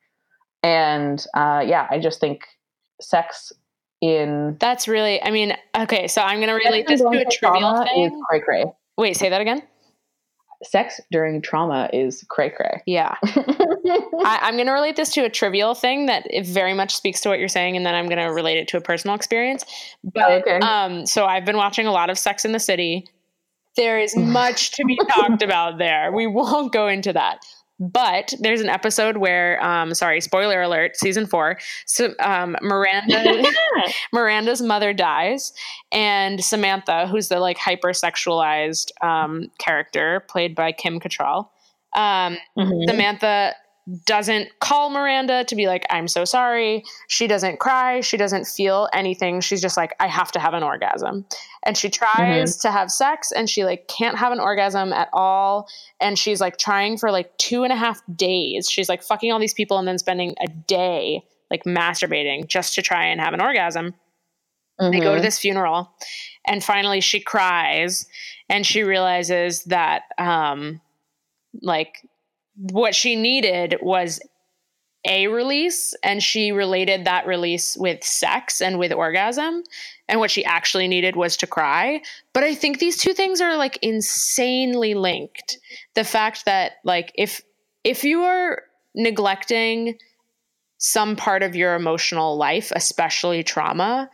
And 0.63 1.25
uh 1.35 1.63
yeah, 1.67 1.87
I 1.91 1.99
just 1.99 2.19
think 2.19 2.47
sex 3.03 3.53
in 4.01 4.57
That's 4.61 4.89
really, 4.89 5.23
I 5.23 5.31
mean, 5.31 5.57
okay, 5.77 6.09
so 6.09 6.23
I'm 6.23 6.39
going 6.39 6.49
to 6.49 6.55
relate 6.55 6.87
this 6.87 7.01
to 7.01 7.09
a 7.09 7.25
trivial 7.31 7.85
thing. 7.85 8.23
cray 8.29 8.41
cray. 8.41 8.65
Wait, 8.99 9.17
say 9.17 9.29
that 9.29 9.41
again? 9.41 9.63
Sex 10.63 11.01
during 11.11 11.43
trauma 11.43 11.91
is 11.93 12.25
cray 12.29 12.51
cray. 12.51 12.83
Yeah. 12.87 13.17
I, 13.25 14.39
I'm 14.43 14.55
going 14.55 14.67
to 14.67 14.73
relate 14.73 14.97
this 14.97 15.13
to 15.15 15.25
a 15.25 15.31
trivial 15.31 15.75
thing 15.75 16.07
that 16.07 16.27
it 16.31 16.47
very 16.47 16.75
much 16.75 16.95
speaks 16.95 17.21
to 17.23 17.29
what 17.29 17.39
you're 17.39 17.49
saying, 17.49 17.77
and 17.77 17.85
then 17.85 17.95
I'm 17.95 18.07
going 18.07 18.19
to 18.19 18.33
relate 18.33 18.59
it 18.59 18.69
to 18.69 18.77
a 18.77 18.81
personal 18.81 19.17
experience. 19.17 19.65
But 20.05 20.43
okay. 20.43 20.59
um, 20.59 21.07
so 21.07 21.27
I've 21.27 21.45
been 21.45 21.57
watching 21.57 21.87
a 21.87 21.93
lot 21.93 22.11
of 22.11 22.19
Sex 22.19 22.45
and 22.45 22.55
the 22.55 22.61
City. 22.61 23.07
There 23.77 23.99
is 23.99 24.17
much 24.17 24.73
to 24.73 24.85
be 24.85 24.99
talked 25.11 25.43
about 25.43 25.79
there. 25.79 26.13
We 26.13 26.27
won't 26.27 26.73
go 26.73 26.89
into 26.89 27.13
that. 27.13 27.39
But 27.91 28.33
there's 28.39 28.61
an 28.61 28.69
episode 28.69 29.17
where, 29.17 29.63
um, 29.65 29.93
sorry, 29.95 30.21
spoiler 30.21 30.63
alert, 30.63 30.97
season 30.97 31.27
four. 31.27 31.59
So 31.87 32.15
um, 32.21 32.57
Miranda, 32.63 33.51
Miranda's 34.13 34.63
mother 34.63 34.93
dies, 34.93 35.53
and 35.91 36.43
Samantha, 36.45 37.09
who's 37.09 37.29
the 37.29 37.41
like 37.41 37.59
hypersexualized 37.59 38.91
um, 39.03 39.51
character 39.59 40.25
played 40.29 40.55
by 40.55 40.71
Kim 40.73 41.01
Cattrall, 41.01 41.49
um, 41.95 42.37
Mhm. 42.57 42.87
Samantha 42.89 43.55
doesn't 44.07 44.49
call 44.61 44.91
Miranda 44.91 45.45
to 45.45 45.57
be 45.57 45.67
like, 45.67 45.85
I'm 45.91 46.07
so 46.07 46.25
sorry. 46.25 46.85
She 47.09 47.27
doesn't 47.27 47.59
cry. 47.59 48.01
She 48.01 48.17
doesn't 48.17 48.47
feel 48.47 48.89
anything. 48.93 49.41
She's 49.41 49.61
just 49.61 49.77
like, 49.77 49.93
I 49.99 50.07
have 50.07 50.31
to 50.33 50.39
have 50.39 50.55
an 50.55 50.63
orgasm. 50.63 51.27
And 51.67 51.77
she 51.77 51.91
tries 51.91 52.57
to 52.59 52.71
have 52.71 52.91
sex 52.93 53.33
and 53.33 53.51
she 53.51 53.65
like 53.65 53.89
can't 53.89 54.17
have 54.17 54.33
an 54.33 54.39
orgasm 54.41 54.93
at 54.93 55.09
all. 55.13 55.69
And 56.01 56.17
she's 56.19 56.41
like 56.41 56.59
trying 56.59 56.97
for 56.97 57.11
like 57.11 57.37
two 57.39 57.65
and 57.65 57.73
a 57.73 57.77
half 57.77 58.01
days. 58.15 58.71
She's 58.71 58.89
like 58.89 59.03
fucking 59.03 59.33
all 59.33 59.41
these 59.41 59.55
people 59.55 59.79
and 59.79 59.89
then 59.89 59.99
spending 59.99 60.35
a 60.41 60.47
day 60.49 61.23
like 61.51 61.65
masturbating 61.65 62.47
just 62.47 62.75
to 62.77 62.83
try 62.83 63.05
and 63.07 63.21
have 63.21 63.35
an 63.35 63.41
orgasm. 63.41 63.95
They 64.79 65.01
go 65.01 65.15
to 65.15 65.21
Mhm. 65.21 65.23
this 65.23 65.39
funeral 65.39 65.91
and 66.47 66.65
finally 66.65 67.01
she 67.01 67.21
cries 67.21 68.07
and 68.49 68.65
she 68.67 68.83
realizes 68.83 69.65
that 69.65 70.05
um 70.19 70.81
Like 71.61 71.97
what 72.57 72.95
she 72.95 73.17
needed 73.17 73.77
was 73.81 74.21
a 75.05 75.27
release 75.27 75.95
and 76.05 76.23
she 76.23 76.53
related 76.53 77.05
that 77.05 77.27
release 77.27 77.77
with 77.77 78.05
sex 78.05 78.61
and 78.61 78.79
with 78.79 78.93
orgasm 78.93 79.65
and 80.09 80.21
what 80.21 80.31
she 80.31 80.45
actually 80.45 80.87
needed 80.87 81.17
was 81.17 81.37
to 81.37 81.47
cry. 81.47 82.01
But 82.33 82.45
i 82.45 82.55
think 82.55 82.79
these 82.79 82.97
two 82.97 83.13
things 83.13 83.41
are 83.41 83.57
like 83.57 83.79
insanely 83.83 84.95
linked. 84.95 85.59
The 85.95 86.05
fact 86.05 86.45
that 86.45 86.73
like 86.85 87.13
if 87.17 87.43
if 87.83 88.05
you 88.05 88.23
are 88.23 88.63
neglecting 88.95 89.99
some 90.79 91.17
part 91.17 91.43
of 91.43 91.57
your 91.57 91.75
emotional 91.75 92.37
life 92.37 92.73
especially 92.75 93.43
trauma 93.43 94.11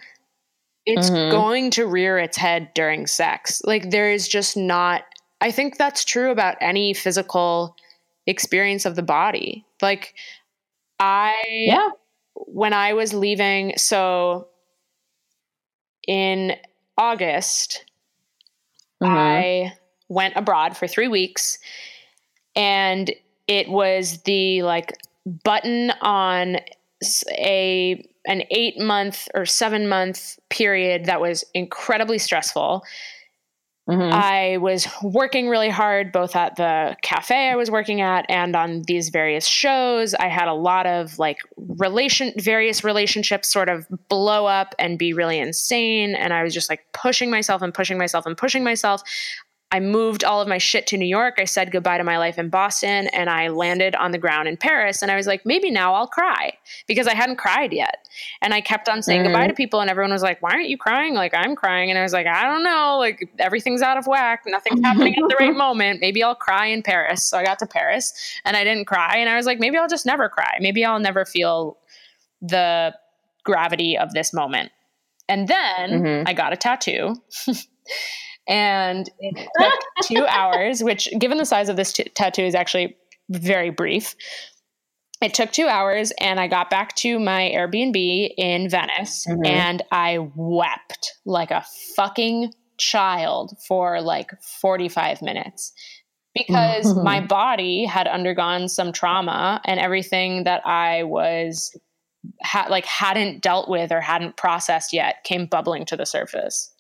it's 0.87 1.11
mm-hmm. 1.11 1.31
going 1.31 1.71
to 1.73 1.87
rear 1.87 2.19
its 2.19 2.37
head 2.37 2.71
during 2.75 3.07
sex. 3.07 3.61
Like 3.65 3.91
there 3.91 4.11
is 4.11 4.27
just 4.27 4.57
not 4.57 5.03
i 5.43 5.51
think 5.51 5.77
that's 5.77 6.05
true 6.05 6.31
about 6.31 6.57
any 6.63 6.95
physical 6.95 7.77
experience 8.29 8.85
of 8.85 8.95
the 8.95 9.03
body. 9.03 9.65
Like 9.83 10.15
I 11.01 11.35
yeah. 11.49 11.89
when 12.35 12.73
I 12.73 12.93
was 12.93 13.13
leaving 13.15 13.73
so 13.77 14.49
in 16.07 16.55
August 16.97 17.85
mm-hmm. 19.03 19.13
I 19.13 19.73
went 20.09 20.37
abroad 20.37 20.77
for 20.77 20.87
3 20.87 21.09
weeks 21.09 21.59
and 22.55 23.11
it 23.47 23.69
was 23.69 24.23
the 24.23 24.63
like 24.63 24.93
button 25.45 25.91
on 26.03 26.59
a 27.31 28.05
an 28.27 28.43
8 28.51 28.79
month 28.79 29.29
or 29.35 29.47
7 29.47 29.89
month 29.89 30.39
period 30.51 31.07
that 31.07 31.21
was 31.21 31.45
incredibly 31.55 32.19
stressful 32.19 32.83
Mm-hmm. 33.89 34.13
I 34.13 34.59
was 34.59 34.87
working 35.03 35.49
really 35.49 35.71
hard 35.71 36.13
both 36.13 36.37
at 36.37 36.57
the 36.57 36.95
cafe 37.01 37.49
I 37.49 37.57
was 37.57 37.71
working 37.71 38.03
at 38.03 38.27
and 38.29 38.55
on 38.55 38.83
these 38.83 39.09
various 39.09 39.47
shows. 39.47 40.15
I 40.15 40.29
had 40.29 40.47
a 40.47 40.53
lot 40.53 40.87
of 40.87 41.19
like 41.19 41.39
relation 41.57 42.33
various 42.37 42.85
relationships 42.85 43.51
sort 43.51 43.71
of 43.71 43.87
blow 44.09 44.45
up 44.45 44.75
and 44.79 44.99
be 44.99 45.15
really 45.15 45.39
insane 45.39 46.15
and 46.15 46.35
I 46.35 46.43
was 46.43 46.53
just 46.53 46.69
like 46.69 46.85
pushing 46.93 47.31
myself 47.31 47.63
and 47.63 47.73
pushing 47.73 47.97
myself 47.97 48.27
and 48.27 48.37
pushing 48.37 48.63
myself. 48.63 49.03
I 49.71 49.81
moved 49.81 50.25
all 50.25 50.41
of 50.41 50.49
my 50.49 50.57
shit 50.57 50.87
to 50.89 50.97
New 50.97 51.07
York. 51.07 51.35
I 51.39 51.45
said 51.45 51.71
goodbye 51.71 51.99
to 51.99 52.05
my 52.05 52.17
life 52.17 52.39
in 52.39 52.49
Boston 52.49 53.07
and 53.09 53.29
I 53.29 53.49
landed 53.49 53.95
on 53.97 54.13
the 54.13 54.19
ground 54.19 54.49
in 54.49 54.57
Paris. 54.57 55.03
And 55.03 55.11
I 55.11 55.17
was 55.17 55.27
like, 55.27 55.45
maybe 55.45 55.71
now 55.71 55.93
I'll 55.93 56.07
cry 56.07 56.53
because 56.87 57.07
I 57.07 57.15
hadn't 57.15 57.37
cried 57.37 57.75
yet. 57.75 58.09
And 58.41 58.55
I 58.55 58.63
kept 58.63 58.89
on 58.89 59.03
saying 59.03 59.21
mm. 59.21 59.25
goodbye 59.25 59.47
to 59.47 59.53
people, 59.53 59.81
and 59.81 59.91
everyone 59.91 60.11
was 60.11 60.23
like, 60.23 60.41
why 60.41 60.53
aren't 60.53 60.71
you 60.71 60.79
crying? 60.79 61.15
Like, 61.15 61.35
I'm 61.35 61.55
crying. 61.55 61.91
And 61.91 61.99
I 61.99 62.03
was 62.03 62.15
like, 62.15 62.27
I 62.27 62.45
don't 62.45 62.65
know. 62.65 62.97
Like, 62.99 63.31
everything's 63.39 63.83
out 63.83 63.99
of 63.99 64.07
whack. 64.07 64.45
Nothing's 64.47 64.81
happening 64.81 65.15
at 65.15 65.29
the 65.29 65.37
right 65.39 65.57
moment. 65.57 66.01
Maybe 66.01 66.23
I'll 66.23 66.35
cry 66.35 66.67
in 66.67 66.83
Paris. 66.83 67.23
So 67.25 67.37
I 67.37 67.45
got 67.45 67.59
to 67.59 67.67
Paris 67.67 68.15
and 68.47 68.57
I 68.57 68.65
didn't 68.65 68.87
cry. 68.87 69.19
And 69.19 69.29
I 69.29 69.37
was 69.37 69.45
like, 69.45 69.61
maybe 69.61 69.77
I'll 69.77 69.89
just 69.89 70.07
never 70.07 70.31
cry. 70.31 70.57
Maybe 70.61 70.85
I'll 70.85 70.99
never 70.99 71.27
feel 71.27 71.77
the 72.41 72.95
gravity 73.45 73.99
of 73.99 74.15
this 74.15 74.33
moment. 74.33 74.73
And 75.29 75.47
then 75.47 75.91
mm-hmm. 75.91 76.29
I 76.29 76.33
got 76.33 76.55
a 76.55 76.57
tattoo. 76.57 77.17
and 78.49 79.09
it 79.19 79.49
took 79.61 80.07
two 80.07 80.27
hours, 80.29 80.83
which, 80.83 81.09
given 81.19 81.39
the 81.39 81.45
size 81.45 81.69
of 81.69 81.77
this 81.77 81.93
t- 81.93 82.05
tattoo, 82.15 82.43
is 82.43 82.55
actually 82.55 82.97
very 83.31 83.71
brief. 83.71 84.15
It 85.21 85.35
took 85.35 85.53
two 85.53 85.67
hours, 85.67 86.13
and 86.21 86.41
I 86.41 86.47
got 86.47 86.71
back 86.71 86.95
to 86.97 87.19
my 87.19 87.53
Airbnb 87.55 88.31
in 88.37 88.69
Venice, 88.69 89.27
mm-hmm. 89.29 89.45
and 89.45 89.83
I 89.93 90.31
wept 90.35 91.13
like 91.27 91.51
a 91.51 91.65
fucking 91.97 92.53
child 92.79 93.57
for 93.67 94.01
like 94.01 94.31
45 94.61 95.21
minutes 95.21 95.73
because 96.35 96.95
my 97.03 97.21
body 97.21 97.85
had 97.85 98.07
undergone 98.07 98.69
some 98.69 98.93
trauma 98.93 99.61
and 99.65 99.81
everything 99.81 100.45
that 100.45 100.65
I 100.67 101.03
was 101.03 101.77
ha- 102.43 102.69
like 102.71 102.87
hadn't 102.87 103.43
dealt 103.43 103.69
with 103.69 103.93
or 103.93 104.01
hadn't 104.01 104.37
processed 104.37 104.93
yet 104.93 105.25
came 105.25 105.47
bubbling 105.47 105.85
to 105.87 105.97
the 105.97 106.07
surface. 106.07 106.73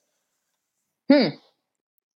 Hmm. 1.11 1.29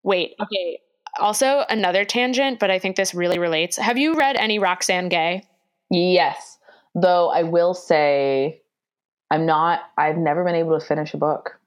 Wait, 0.02 0.34
okay. 0.40 0.78
Also, 1.20 1.64
another 1.68 2.04
tangent, 2.04 2.58
but 2.58 2.70
I 2.70 2.78
think 2.78 2.96
this 2.96 3.14
really 3.14 3.38
relates. 3.38 3.76
Have 3.76 3.98
you 3.98 4.14
read 4.14 4.36
any 4.36 4.58
Roxane 4.58 5.08
Gay? 5.08 5.42
Yes. 5.90 6.58
Though 6.94 7.28
I 7.30 7.42
will 7.42 7.74
say, 7.74 8.62
I'm 9.30 9.46
not, 9.46 9.80
I've 9.98 10.16
never 10.16 10.44
been 10.44 10.54
able 10.54 10.78
to 10.78 10.84
finish 10.84 11.14
a 11.14 11.18
book. 11.18 11.58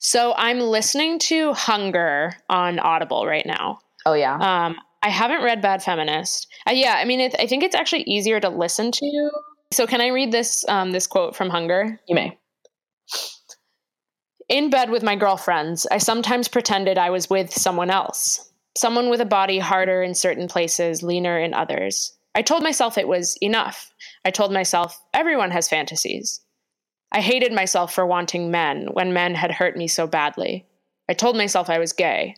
So 0.00 0.34
I'm 0.36 0.58
listening 0.58 1.20
to 1.20 1.52
Hunger 1.52 2.34
on 2.48 2.80
Audible 2.80 3.24
right 3.26 3.46
now. 3.46 3.78
Oh, 4.04 4.14
yeah. 4.14 4.34
Um, 4.34 4.76
I 5.02 5.08
haven't 5.08 5.42
read 5.42 5.62
Bad 5.62 5.82
Feminist. 5.82 6.48
Uh, 6.68 6.72
yeah, 6.72 6.94
I 6.96 7.04
mean, 7.04 7.20
it, 7.20 7.34
I 7.38 7.46
think 7.46 7.62
it's 7.62 7.74
actually 7.74 8.02
easier 8.02 8.40
to 8.40 8.48
listen 8.48 8.90
to. 8.92 9.30
So 9.72 9.86
can 9.86 10.00
I 10.00 10.08
read 10.08 10.32
this 10.32 10.64
um, 10.68 10.92
this 10.92 11.06
quote 11.06 11.34
from 11.34 11.50
Hunger? 11.50 12.00
You 12.06 12.14
may. 12.14 12.38
In 14.52 14.68
bed 14.68 14.90
with 14.90 15.02
my 15.02 15.16
girlfriends, 15.16 15.86
I 15.90 15.96
sometimes 15.96 16.46
pretended 16.46 16.98
I 16.98 17.08
was 17.08 17.30
with 17.30 17.50
someone 17.50 17.88
else, 17.88 18.52
someone 18.76 19.08
with 19.08 19.22
a 19.22 19.24
body 19.24 19.58
harder 19.58 20.02
in 20.02 20.14
certain 20.14 20.46
places, 20.46 21.02
leaner 21.02 21.38
in 21.38 21.54
others. 21.54 22.12
I 22.34 22.42
told 22.42 22.62
myself 22.62 22.98
it 22.98 23.08
was 23.08 23.38
enough. 23.40 23.94
I 24.26 24.30
told 24.30 24.52
myself 24.52 25.02
everyone 25.14 25.52
has 25.52 25.70
fantasies. 25.70 26.42
I 27.12 27.22
hated 27.22 27.54
myself 27.54 27.94
for 27.94 28.04
wanting 28.04 28.50
men 28.50 28.88
when 28.92 29.14
men 29.14 29.34
had 29.34 29.52
hurt 29.52 29.74
me 29.74 29.88
so 29.88 30.06
badly. 30.06 30.66
I 31.08 31.14
told 31.14 31.34
myself 31.34 31.70
I 31.70 31.78
was 31.78 31.94
gay. 31.94 32.34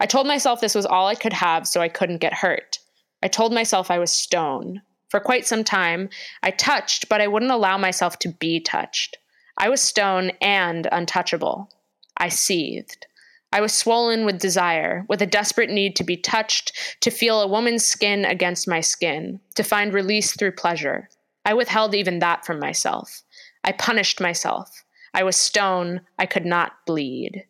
I 0.00 0.06
told 0.06 0.26
myself 0.26 0.62
this 0.62 0.74
was 0.74 0.86
all 0.86 1.06
I 1.06 1.16
could 1.16 1.34
have 1.34 1.66
so 1.66 1.82
I 1.82 1.90
couldn't 1.90 2.22
get 2.22 2.32
hurt. 2.32 2.78
I 3.22 3.28
told 3.28 3.52
myself 3.52 3.90
I 3.90 3.98
was 3.98 4.10
stone. 4.10 4.80
For 5.10 5.20
quite 5.20 5.46
some 5.46 5.64
time, 5.64 6.08
I 6.42 6.50
touched, 6.50 7.10
but 7.10 7.20
I 7.20 7.28
wouldn't 7.28 7.52
allow 7.52 7.76
myself 7.76 8.18
to 8.20 8.30
be 8.30 8.58
touched. 8.58 9.18
I 9.58 9.68
was 9.68 9.82
stone 9.82 10.30
and 10.40 10.88
untouchable. 10.90 11.68
I 12.16 12.28
seethed. 12.28 13.06
I 13.52 13.60
was 13.60 13.72
swollen 13.72 14.24
with 14.24 14.38
desire, 14.38 15.04
with 15.08 15.20
a 15.20 15.26
desperate 15.26 15.70
need 15.70 15.96
to 15.96 16.04
be 16.04 16.16
touched, 16.16 16.72
to 17.00 17.10
feel 17.10 17.40
a 17.40 17.48
woman's 17.48 17.84
skin 17.84 18.24
against 18.24 18.68
my 18.68 18.80
skin, 18.80 19.40
to 19.56 19.62
find 19.62 19.92
release 19.92 20.36
through 20.36 20.52
pleasure. 20.52 21.08
I 21.44 21.54
withheld 21.54 21.94
even 21.94 22.18
that 22.18 22.44
from 22.44 22.60
myself. 22.60 23.22
I 23.64 23.72
punished 23.72 24.20
myself. 24.20 24.84
I 25.14 25.22
was 25.22 25.36
stone. 25.36 26.02
I 26.18 26.26
could 26.26 26.44
not 26.44 26.72
bleed. 26.86 27.44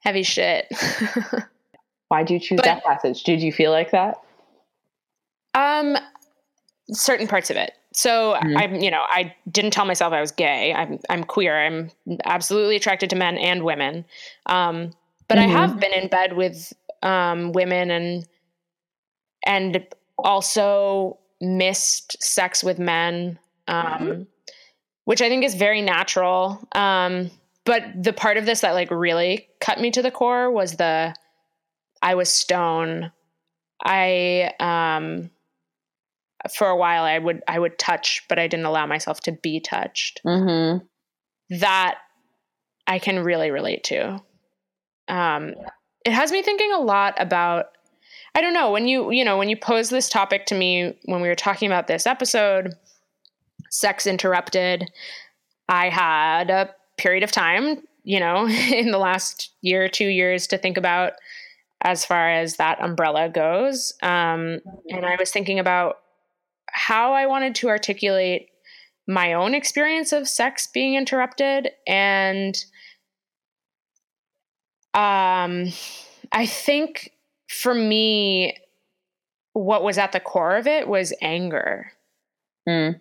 Heavy 0.00 0.22
shit. 0.22 0.68
Why'd 2.08 2.30
you 2.30 2.38
choose 2.38 2.58
but, 2.58 2.66
that 2.66 2.84
passage? 2.84 3.24
Did 3.24 3.42
you 3.42 3.50
feel 3.50 3.72
like 3.72 3.90
that? 3.90 4.22
Um, 5.54 5.96
certain 6.92 7.26
parts 7.26 7.50
of 7.50 7.56
it. 7.56 7.72
So 7.96 8.34
mm-hmm. 8.34 8.58
I'm, 8.58 8.74
you 8.76 8.90
know, 8.90 9.04
I 9.08 9.34
didn't 9.50 9.70
tell 9.70 9.86
myself 9.86 10.12
I 10.12 10.20
was 10.20 10.30
gay. 10.30 10.74
I'm, 10.74 11.00
I'm 11.08 11.24
queer. 11.24 11.58
I'm 11.58 11.90
absolutely 12.26 12.76
attracted 12.76 13.08
to 13.10 13.16
men 13.16 13.38
and 13.38 13.64
women. 13.64 14.04
Um, 14.44 14.92
but 15.28 15.38
mm-hmm. 15.38 15.56
I 15.56 15.60
have 15.60 15.80
been 15.80 15.94
in 15.94 16.08
bed 16.08 16.34
with 16.34 16.74
um, 17.02 17.52
women 17.52 17.90
and 17.90 18.28
and 19.46 19.86
also 20.18 21.18
missed 21.40 22.22
sex 22.22 22.62
with 22.62 22.78
men, 22.78 23.38
um, 23.66 23.84
mm-hmm. 23.84 24.22
which 25.06 25.22
I 25.22 25.30
think 25.30 25.42
is 25.42 25.54
very 25.54 25.80
natural. 25.80 26.62
Um, 26.72 27.30
but 27.64 27.82
the 27.96 28.12
part 28.12 28.36
of 28.36 28.44
this 28.44 28.60
that 28.60 28.74
like 28.74 28.90
really 28.90 29.48
cut 29.60 29.80
me 29.80 29.90
to 29.92 30.02
the 30.02 30.10
core 30.10 30.50
was 30.50 30.76
the 30.76 31.14
I 32.02 32.14
was 32.14 32.28
stone. 32.28 33.10
I 33.82 34.52
um 34.60 35.30
for 36.48 36.68
a 36.68 36.76
while 36.76 37.04
I 37.04 37.18
would 37.18 37.42
I 37.48 37.58
would 37.58 37.78
touch, 37.78 38.22
but 38.28 38.38
I 38.38 38.46
didn't 38.46 38.66
allow 38.66 38.86
myself 38.86 39.20
to 39.22 39.32
be 39.32 39.60
touched. 39.60 40.20
Mm-hmm. 40.24 40.84
That 41.60 41.98
I 42.86 42.98
can 42.98 43.22
really 43.22 43.50
relate 43.50 43.84
to. 43.84 44.20
Um, 45.08 45.54
it 46.04 46.12
has 46.12 46.32
me 46.32 46.42
thinking 46.42 46.72
a 46.72 46.80
lot 46.80 47.14
about. 47.18 47.66
I 48.34 48.42
don't 48.42 48.54
know 48.54 48.70
when 48.70 48.86
you 48.86 49.10
you 49.10 49.24
know 49.24 49.38
when 49.38 49.48
you 49.48 49.56
posed 49.56 49.90
this 49.90 50.08
topic 50.08 50.46
to 50.46 50.54
me 50.54 50.98
when 51.06 51.22
we 51.22 51.28
were 51.28 51.34
talking 51.34 51.66
about 51.66 51.86
this 51.86 52.06
episode, 52.06 52.74
sex 53.70 54.06
interrupted. 54.06 54.90
I 55.68 55.88
had 55.88 56.50
a 56.50 56.70
period 56.98 57.22
of 57.22 57.32
time, 57.32 57.82
you 58.04 58.20
know, 58.20 58.46
in 58.48 58.90
the 58.90 58.98
last 58.98 59.52
year 59.62 59.84
or 59.84 59.88
two 59.88 60.08
years 60.08 60.46
to 60.48 60.58
think 60.58 60.76
about 60.76 61.12
as 61.82 62.04
far 62.04 62.30
as 62.30 62.56
that 62.56 62.82
umbrella 62.82 63.28
goes. 63.28 63.92
Um, 64.02 64.60
and 64.88 65.04
I 65.04 65.16
was 65.18 65.30
thinking 65.30 65.58
about 65.58 65.96
how 66.70 67.12
I 67.12 67.26
wanted 67.26 67.54
to 67.56 67.68
articulate 67.68 68.48
my 69.08 69.34
own 69.34 69.54
experience 69.54 70.12
of 70.12 70.28
sex 70.28 70.68
being 70.72 70.94
interrupted 70.94 71.70
and 71.86 72.56
um 74.94 75.68
I 76.32 76.46
think 76.46 77.12
for 77.48 77.74
me 77.74 78.56
what 79.56 79.82
was 79.82 79.96
at 79.96 80.12
the 80.12 80.20
core 80.20 80.56
of 80.56 80.66
it 80.66 80.86
was 80.86 81.14
anger. 81.22 81.92
Mm. 82.68 83.00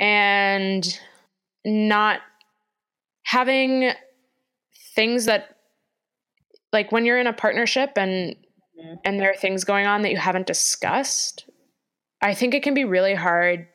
And 0.00 1.00
not 1.64 2.20
having 3.22 3.92
things 4.96 5.26
that 5.26 5.56
like 6.72 6.90
when 6.90 7.04
you're 7.04 7.20
in 7.20 7.28
a 7.28 7.32
partnership 7.32 7.92
and 7.96 8.34
mm-hmm. 8.78 8.94
and 9.04 9.20
there 9.20 9.30
are 9.30 9.36
things 9.36 9.62
going 9.62 9.86
on 9.86 10.02
that 10.02 10.10
you 10.10 10.16
haven't 10.16 10.46
discussed, 10.46 11.48
I 12.20 12.34
think 12.34 12.54
it 12.54 12.62
can 12.62 12.74
be 12.74 12.84
really 12.84 13.14
hard 13.14 13.68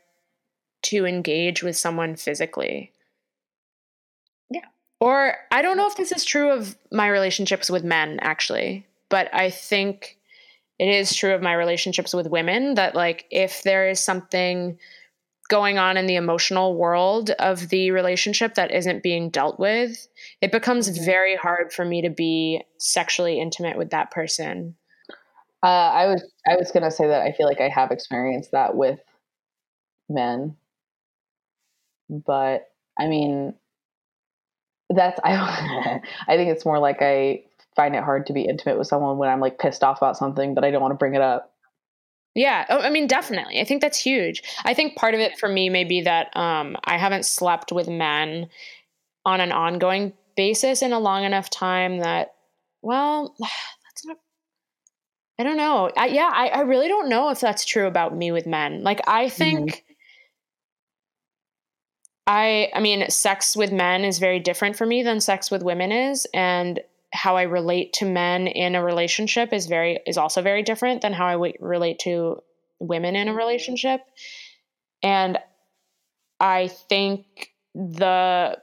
to 0.84 1.06
engage 1.06 1.63
with 1.63 1.77
someone 1.77 2.15
physically. 2.15 2.91
Yeah. 4.49 4.65
Or 4.99 5.36
I 5.51 5.62
don't 5.62 5.77
know 5.77 5.88
if 5.88 5.95
this 5.95 6.12
is 6.12 6.25
true 6.25 6.51
of 6.51 6.77
my 6.91 7.08
relationships 7.08 7.69
with 7.69 7.84
men 7.84 8.19
actually, 8.21 8.86
but 9.10 9.34
I 9.34 9.49
think 9.49 10.17
it 10.79 10.89
is 10.89 11.15
true 11.15 11.34
of 11.34 11.41
my 11.41 11.53
relationships 11.53 12.13
with 12.13 12.27
women 12.27 12.75
that 12.75 12.95
like 12.95 13.25
if 13.32 13.63
there 13.63 13.89
is 13.89 13.99
something 13.99 14.77
going 15.49 15.77
on 15.77 15.97
in 15.97 16.08
the 16.08 16.15
emotional 16.15 16.75
world 16.75 17.29
of 17.32 17.69
the 17.69 17.91
relationship 17.91 18.56
that 18.56 18.71
isn't 18.71 19.03
being 19.03 19.29
dealt 19.29 19.60
with, 19.60 20.08
it 20.41 20.51
becomes 20.51 20.97
very 20.97 21.36
hard 21.36 21.71
for 21.71 21.86
me 21.86 22.01
to 22.01 22.10
be 22.10 22.62
sexually 22.77 23.39
intimate 23.39 23.77
with 23.77 23.91
that 23.91 24.10
person. 24.12 24.75
Uh, 25.63 25.67
I 25.67 26.08
was 26.08 26.23
I 26.45 26.58
was 26.58 26.71
gonna 26.71 26.91
say 26.91 27.08
that 27.08 27.21
I 27.21 27.32
feel 27.32 27.47
like 27.47 27.62
I 27.62 27.69
have 27.69 27.91
experienced 27.91 28.52
that 28.52 28.76
with 28.76 28.99
men, 30.10 30.58
but 32.10 32.69
I 32.99 33.08
mean, 33.08 33.54
that's 34.89 35.19
I 35.23 36.02
I 36.28 36.36
think 36.36 36.52
it's 36.52 36.65
more 36.65 36.80
like 36.80 36.97
I 37.02 37.43
find 37.78 37.95
it 37.95 38.04
hard 38.04 38.28
to 38.28 38.34
be 38.34 38.41
intimate 38.41 38.78
with 38.78 38.88
someone 38.88 39.17
when 39.17 39.30
I'm 39.30 39.39
like 39.39 39.58
pissed 39.58 39.84
off 39.84 39.99
about 39.99 40.17
something, 40.17 40.54
but 40.54 40.65
I 40.65 40.71
don't 40.71 40.82
want 40.82 40.91
to 40.91 40.97
bring 40.97 41.15
it 41.15 41.21
up. 41.21 41.54
Yeah, 42.36 42.65
oh, 42.69 42.80
I 42.80 42.89
mean, 42.89 43.08
definitely. 43.08 43.62
I 43.62 43.63
think 43.63 43.82
that's 43.82 43.97
huge. 43.97 44.43
I 44.65 44.73
think 44.73 44.95
part 44.95 45.13
of 45.13 45.19
it 45.19 45.38
for 45.38 45.47
me 45.47 45.69
may 45.69 45.84
be 45.84 46.02
that 46.02 46.36
um, 46.36 46.76
I 46.84 46.97
haven't 46.97 47.26
slept 47.26 47.71
with 47.71 47.88
men 47.88 48.49
on 49.23 49.39
an 49.39 49.52
ongoing 49.52 50.13
basis 50.36 50.82
in 50.82 50.93
a 50.93 50.99
long 50.99 51.23
enough 51.23 51.49
time 51.49 51.99
that, 51.99 52.34
well. 52.82 53.36
I 55.39 55.43
don't 55.43 55.57
know. 55.57 55.89
I, 55.97 56.07
yeah, 56.07 56.29
I, 56.31 56.47
I 56.47 56.59
really 56.61 56.87
don't 56.87 57.09
know 57.09 57.29
if 57.29 57.39
that's 57.39 57.65
true 57.65 57.87
about 57.87 58.15
me 58.15 58.31
with 58.31 58.45
men. 58.45 58.83
Like, 58.83 59.01
I 59.07 59.29
think. 59.29 59.71
Mm-hmm. 59.71 59.79
I 62.25 62.69
I 62.73 62.79
mean 62.79 63.09
sex 63.09 63.53
with 63.53 63.73
men 63.73 64.05
is 64.05 64.17
very 64.17 64.39
different 64.39 64.77
for 64.77 64.85
me 64.85 65.03
than 65.03 65.19
sex 65.19 65.51
with 65.51 65.61
women 65.61 65.91
is 65.91 66.25
and 66.33 66.79
how 67.11 67.35
I 67.35 67.43
relate 67.43 67.93
to 67.93 68.05
men 68.05 68.47
in 68.47 68.75
a 68.75 68.83
relationship 68.83 69.53
is 69.53 69.67
very 69.67 69.99
is 70.07 70.17
also 70.17 70.41
very 70.41 70.63
different 70.63 71.01
than 71.01 71.13
how 71.13 71.27
I 71.27 71.33
w- 71.33 71.53
relate 71.59 71.99
to 71.99 72.41
women 72.79 73.15
in 73.15 73.27
a 73.27 73.33
relationship. 73.33 74.01
And 75.03 75.37
I 76.39 76.67
think 76.67 77.53
the 77.75 78.57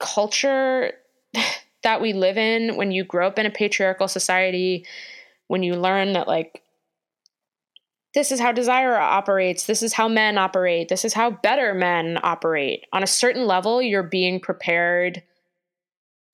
culture 0.00 0.92
that 1.82 2.00
we 2.00 2.12
live 2.12 2.38
in 2.38 2.76
when 2.76 2.90
you 2.90 3.04
grow 3.04 3.26
up 3.26 3.38
in 3.38 3.46
a 3.46 3.50
patriarchal 3.50 4.08
society, 4.08 4.86
when 5.48 5.62
you 5.62 5.74
learn 5.74 6.12
that 6.12 6.28
like 6.28 6.62
this 8.14 8.32
is 8.32 8.40
how 8.40 8.52
desire 8.52 8.96
operates, 8.96 9.66
this 9.66 9.82
is 9.82 9.92
how 9.92 10.08
men 10.08 10.38
operate, 10.38 10.88
this 10.88 11.04
is 11.04 11.12
how 11.12 11.30
better 11.30 11.74
men 11.74 12.18
operate. 12.22 12.84
On 12.92 13.02
a 13.02 13.06
certain 13.06 13.46
level, 13.46 13.82
you're 13.82 14.02
being 14.02 14.40
prepared 14.40 15.22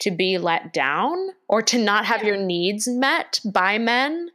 to 0.00 0.10
be 0.10 0.38
let 0.38 0.72
down 0.72 1.16
or 1.48 1.62
to 1.62 1.78
not 1.78 2.04
have 2.04 2.22
your 2.22 2.36
needs 2.36 2.86
met 2.86 3.40
by 3.44 3.78
men. 3.78 4.30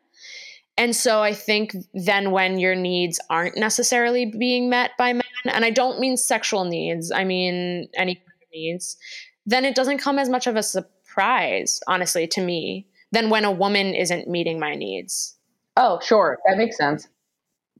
And 0.77 0.95
so 0.95 1.21
I 1.21 1.33
think 1.33 1.75
then 1.93 2.31
when 2.31 2.57
your 2.59 2.75
needs 2.75 3.19
aren't 3.29 3.57
necessarily 3.57 4.25
being 4.25 4.69
met 4.69 4.91
by 4.97 5.13
men, 5.13 5.23
and 5.45 5.65
I 5.65 5.71
don't 5.71 5.99
mean 5.99 6.17
sexual 6.17 6.65
needs, 6.65 7.11
I 7.11 7.23
mean 7.25 7.89
any 7.95 8.21
needs, 8.53 8.97
then 9.45 9.65
it 9.65 9.75
doesn't 9.75 9.97
come 9.97 10.19
as 10.19 10.29
much 10.29 10.47
of 10.47 10.55
a 10.55 10.63
surprise, 10.63 11.81
honestly, 11.87 12.27
to 12.27 12.41
me, 12.41 12.87
than 13.11 13.29
when 13.29 13.45
a 13.45 13.51
woman 13.51 13.93
isn't 13.93 14.27
meeting 14.27 14.59
my 14.59 14.75
needs. 14.75 15.35
Oh, 15.77 15.99
sure. 16.01 16.37
That 16.47 16.57
makes 16.57 16.77
sense. 16.77 17.07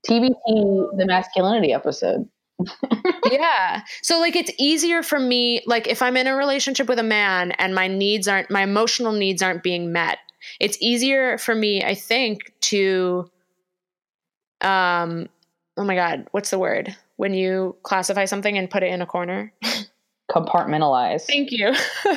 TBT, 0.08 0.98
the 0.98 1.06
masculinity 1.06 1.74
episode 1.74 2.30
yeah. 3.32 3.82
So 4.02 4.20
like 4.20 4.36
it's 4.36 4.52
easier 4.58 5.04
for 5.04 5.20
me 5.20 5.62
like 5.66 5.88
if 5.88 6.02
I'm 6.02 6.18
in 6.18 6.28
a 6.28 6.36
relationship 6.36 6.88
with 6.88 7.00
a 7.00 7.04
man 7.04 7.52
and 7.54 7.74
my 7.74 7.88
needs 7.88 8.28
aren't 8.28 8.52
my 8.52 8.64
emotional 8.64 9.14
needs 9.14 9.42
aren't 9.42 9.64
being 9.64 9.92
met. 9.92 10.20
It's 10.60 10.78
easier 10.82 11.38
for 11.38 11.56
me 11.56 11.84
I 11.84 11.96
think 11.96 12.54
to 12.62 13.30
um 14.62 15.30
oh 15.78 15.86
my 15.86 15.96
god, 15.96 16.28
what's 16.32 16.50
the 16.50 16.60
word? 16.60 16.96
When 17.16 17.34
you 17.34 17.76
classify 17.84 18.26
something 18.26 18.58
and 18.58 18.70
put 18.70 18.84
it 18.84 18.92
in 18.92 19.02
a 19.02 19.06
corner? 19.06 19.54
Compartmentalize. 20.32 21.24
Thank 21.24 21.52
you. 21.52 21.74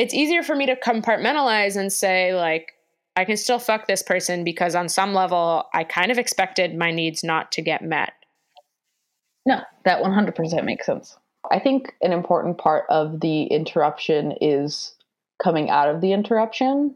it's 0.00 0.14
easier 0.14 0.42
for 0.42 0.56
me 0.56 0.66
to 0.66 0.76
compartmentalize 0.76 1.76
and 1.76 1.92
say 1.92 2.34
like 2.34 2.72
I 3.16 3.24
can 3.24 3.36
still 3.36 3.58
fuck 3.58 3.86
this 3.86 4.02
person 4.02 4.44
because 4.44 4.74
on 4.74 4.88
some 4.88 5.14
level 5.14 5.66
I 5.74 5.84
kind 5.84 6.10
of 6.10 6.18
expected 6.18 6.76
my 6.76 6.90
needs 6.90 7.22
not 7.22 7.52
to 7.52 7.62
get 7.62 7.82
met 7.82 8.12
no, 9.46 9.60
that 9.84 10.02
100% 10.02 10.64
makes 10.64 10.86
sense. 10.86 11.16
I 11.50 11.58
think 11.58 11.94
an 12.02 12.12
important 12.12 12.58
part 12.58 12.84
of 12.90 13.20
the 13.20 13.44
interruption 13.44 14.34
is 14.40 14.94
coming 15.42 15.70
out 15.70 15.88
of 15.88 16.00
the 16.00 16.12
interruption. 16.12 16.94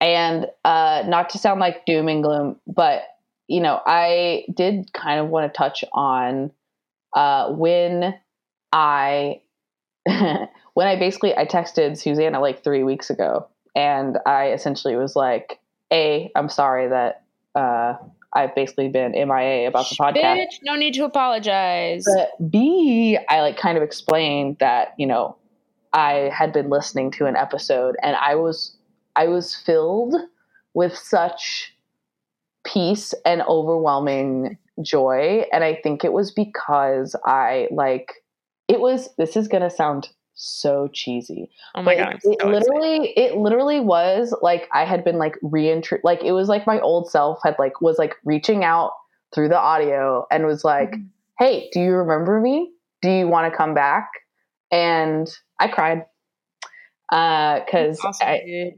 And 0.00 0.46
uh, 0.64 1.04
not 1.06 1.30
to 1.30 1.38
sound 1.38 1.60
like 1.60 1.84
doom 1.84 2.08
and 2.08 2.22
gloom, 2.22 2.56
but 2.66 3.02
you 3.48 3.60
know, 3.60 3.80
I 3.86 4.44
did 4.54 4.92
kind 4.92 5.20
of 5.20 5.28
want 5.28 5.52
to 5.52 5.56
touch 5.56 5.84
on 5.92 6.52
uh, 7.14 7.50
when 7.52 8.14
I 8.72 9.40
when 10.74 10.86
I 10.86 10.96
basically 10.96 11.36
I 11.36 11.44
texted 11.44 11.98
Susannah 11.98 12.40
like 12.40 12.64
three 12.64 12.82
weeks 12.82 13.10
ago, 13.10 13.48
and 13.74 14.18
I 14.26 14.52
essentially 14.52 14.96
was 14.96 15.14
like, 15.16 15.60
"A, 15.92 16.30
I'm 16.34 16.48
sorry 16.48 16.88
that 16.88 17.24
uh, 17.54 17.94
I've 18.34 18.54
basically 18.54 18.88
been 18.88 19.12
MIA 19.12 19.68
about 19.68 19.88
the 19.88 19.96
podcast. 19.96 20.14
Bitch, 20.16 20.58
no 20.62 20.76
need 20.76 20.94
to 20.94 21.04
apologize. 21.04 22.04
But 22.04 22.50
B, 22.50 23.18
I 23.28 23.40
like 23.40 23.56
kind 23.56 23.76
of 23.76 23.82
explained 23.82 24.58
that, 24.60 24.94
you 24.98 25.06
know, 25.06 25.36
I 25.92 26.30
had 26.32 26.52
been 26.52 26.68
listening 26.68 27.10
to 27.12 27.26
an 27.26 27.36
episode 27.36 27.96
and 28.02 28.16
I 28.16 28.34
was 28.34 28.76
I 29.16 29.26
was 29.26 29.54
filled 29.54 30.14
with 30.74 30.96
such 30.96 31.74
peace 32.64 33.14
and 33.24 33.42
overwhelming 33.42 34.58
joy 34.82 35.44
and 35.52 35.64
I 35.64 35.74
think 35.82 36.04
it 36.04 36.12
was 36.12 36.30
because 36.30 37.16
I 37.24 37.68
like 37.70 38.22
it 38.68 38.80
was 38.80 39.08
this 39.16 39.36
is 39.36 39.48
going 39.48 39.62
to 39.62 39.70
sound 39.70 40.10
so 40.34 40.88
cheesy. 40.92 41.50
Oh 41.74 41.82
my 41.82 41.96
god! 41.96 42.20
It, 42.22 42.38
it 42.40 42.46
literally, 42.46 43.10
excited. 43.10 43.18
it 43.18 43.36
literally 43.36 43.80
was 43.80 44.34
like 44.40 44.68
I 44.72 44.84
had 44.84 45.04
been 45.04 45.18
like 45.18 45.34
reintro, 45.42 45.98
like 46.04 46.22
it 46.22 46.32
was 46.32 46.48
like 46.48 46.66
my 46.66 46.78
old 46.80 47.10
self 47.10 47.40
had 47.42 47.56
like 47.58 47.80
was 47.80 47.98
like 47.98 48.14
reaching 48.24 48.64
out 48.64 48.92
through 49.34 49.48
the 49.48 49.58
audio 49.58 50.26
and 50.30 50.46
was 50.46 50.64
like, 50.64 50.90
mm-hmm. 50.90 51.06
"Hey, 51.38 51.68
do 51.72 51.80
you 51.80 51.92
remember 51.92 52.40
me? 52.40 52.70
Do 53.02 53.10
you 53.10 53.26
want 53.26 53.50
to 53.50 53.56
come 53.56 53.74
back?" 53.74 54.08
And 54.70 55.28
I 55.58 55.68
cried 55.68 56.04
because 57.10 57.98
uh, 58.04 58.08
awesome, 58.08 58.28
I 58.28 58.74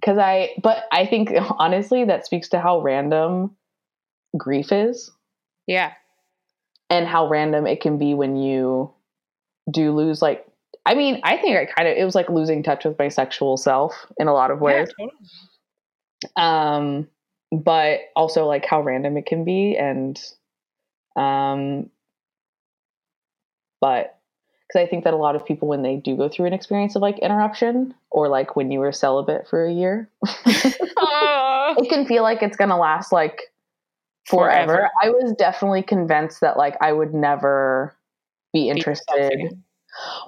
because 0.00 0.18
I 0.18 0.50
but 0.62 0.84
I 0.90 1.06
think 1.06 1.32
honestly 1.58 2.04
that 2.04 2.26
speaks 2.26 2.48
to 2.50 2.60
how 2.60 2.80
random 2.80 3.56
grief 4.36 4.72
is. 4.72 5.10
Yeah. 5.66 5.92
And 6.90 7.06
how 7.06 7.28
random 7.28 7.66
it 7.66 7.80
can 7.80 7.98
be 7.98 8.14
when 8.14 8.36
you 8.36 8.92
do 9.70 9.92
lose 9.92 10.20
like 10.20 10.46
I 10.86 10.94
mean, 10.94 11.20
I 11.22 11.36
think 11.38 11.56
I 11.56 11.64
kind 11.64 11.88
of 11.88 11.96
it 11.96 12.04
was 12.04 12.14
like 12.14 12.28
losing 12.28 12.62
touch 12.62 12.84
with 12.84 12.98
my 12.98 13.08
sexual 13.08 13.56
self 13.56 14.06
in 14.18 14.28
a 14.28 14.34
lot 14.34 14.50
of 14.50 14.60
ways. 14.60 14.92
Yeah, 14.98 15.06
totally. 15.06 15.18
Um, 16.36 17.08
but 17.50 18.00
also 18.16 18.46
like 18.46 18.66
how 18.66 18.82
random 18.82 19.16
it 19.16 19.26
can 19.26 19.44
be, 19.44 19.76
and 19.76 20.20
um, 21.16 21.88
but 23.80 24.18
because 24.68 24.86
I 24.86 24.86
think 24.86 25.04
that 25.04 25.14
a 25.14 25.18
lot 25.18 25.36
of 25.36 25.44
people 25.44 25.68
when 25.68 25.82
they 25.82 25.96
do 25.96 26.16
go 26.16 26.28
through 26.28 26.46
an 26.46 26.52
experience 26.52 26.96
of 26.96 27.02
like 27.02 27.18
interruption, 27.18 27.94
or 28.10 28.28
like 28.28 28.54
when 28.54 28.70
you 28.70 28.80
were 28.80 28.92
celibate 28.92 29.48
for 29.48 29.64
a 29.64 29.72
year, 29.72 30.10
it 30.46 31.88
can 31.88 32.06
feel 32.06 32.22
like 32.22 32.42
it's 32.42 32.56
gonna 32.56 32.78
last 32.78 33.10
like 33.10 33.40
forever. 34.26 34.72
forever. 34.72 34.90
I 35.02 35.08
was 35.08 35.32
definitely 35.38 35.82
convinced 35.82 36.42
that 36.42 36.58
like 36.58 36.76
I 36.82 36.92
would 36.92 37.14
never 37.14 37.96
be 38.54 38.70
interested 38.70 39.58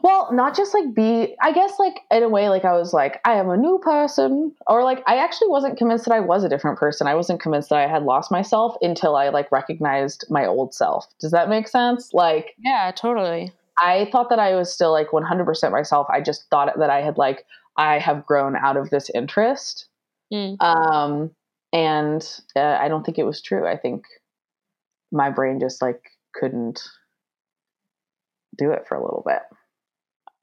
well, 0.02 0.32
not 0.32 0.56
just 0.56 0.74
like 0.74 0.94
be, 0.94 1.34
I 1.40 1.52
guess 1.52 1.78
like 1.78 2.00
in 2.10 2.22
a 2.22 2.28
way, 2.28 2.48
like 2.48 2.64
I 2.64 2.72
was 2.72 2.92
like, 2.92 3.20
I 3.24 3.34
am 3.34 3.50
a 3.50 3.56
new 3.56 3.78
person, 3.78 4.54
or 4.66 4.84
like 4.84 5.02
I 5.06 5.16
actually 5.16 5.48
wasn't 5.48 5.76
convinced 5.76 6.04
that 6.04 6.14
I 6.14 6.20
was 6.20 6.44
a 6.44 6.48
different 6.48 6.78
person. 6.78 7.06
I 7.06 7.14
wasn't 7.14 7.40
convinced 7.40 7.70
that 7.70 7.78
I 7.78 7.88
had 7.88 8.04
lost 8.04 8.30
myself 8.30 8.76
until 8.80 9.16
I 9.16 9.28
like 9.30 9.50
recognized 9.50 10.24
my 10.30 10.46
old 10.46 10.74
self. 10.74 11.06
Does 11.18 11.32
that 11.32 11.48
make 11.48 11.68
sense? 11.68 12.12
Like, 12.14 12.54
yeah, 12.58 12.92
totally. 12.94 13.52
I 13.78 14.08
thought 14.12 14.30
that 14.30 14.38
I 14.38 14.54
was 14.54 14.72
still 14.72 14.92
like 14.92 15.08
100% 15.08 15.70
myself. 15.70 16.06
I 16.10 16.20
just 16.20 16.48
thought 16.48 16.78
that 16.78 16.90
I 16.90 17.02
had 17.02 17.18
like, 17.18 17.44
I 17.76 17.98
have 17.98 18.24
grown 18.24 18.56
out 18.56 18.76
of 18.76 18.90
this 18.90 19.10
interest. 19.14 19.88
Mm. 20.32 20.62
Um, 20.62 21.30
and 21.72 22.26
uh, 22.54 22.78
I 22.80 22.88
don't 22.88 23.04
think 23.04 23.18
it 23.18 23.24
was 23.24 23.42
true. 23.42 23.66
I 23.66 23.76
think 23.76 24.04
my 25.12 25.28
brain 25.28 25.60
just 25.60 25.82
like 25.82 26.00
couldn't 26.34 26.82
do 28.58 28.70
it 28.72 28.86
for 28.86 28.94
a 28.96 29.02
little 29.02 29.22
bit. 29.26 29.40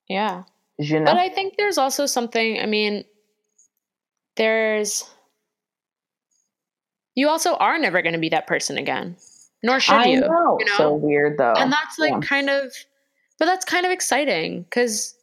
Yeah. 0.09 0.43
You 0.77 0.99
know? 0.99 1.05
But 1.05 1.17
I 1.17 1.29
think 1.29 1.55
there's 1.57 1.77
also 1.77 2.05
something, 2.05 2.59
I 2.59 2.65
mean, 2.65 3.03
there's 4.35 5.09
you 7.15 7.29
also 7.29 7.53
are 7.55 7.77
never 7.77 8.01
going 8.01 8.13
to 8.13 8.19
be 8.19 8.29
that 8.29 8.47
person 8.47 8.77
again. 8.77 9.15
Nor 9.61 9.79
should 9.79 9.95
I 9.95 10.05
you. 10.07 10.21
know. 10.21 10.57
you 10.59 10.65
know? 10.65 10.77
So 10.77 10.93
weird 10.95 11.37
though. 11.37 11.53
and 11.53 11.71
that's 11.71 11.97
like 11.99 12.11
Yeah. 12.11 12.19
kind 12.21 12.49
of 12.49 12.73
but 13.39 13.45
that's 13.45 13.65
kind 13.65 13.85
of 13.85 13.91
exciting 13.91 14.63
because 14.63 15.15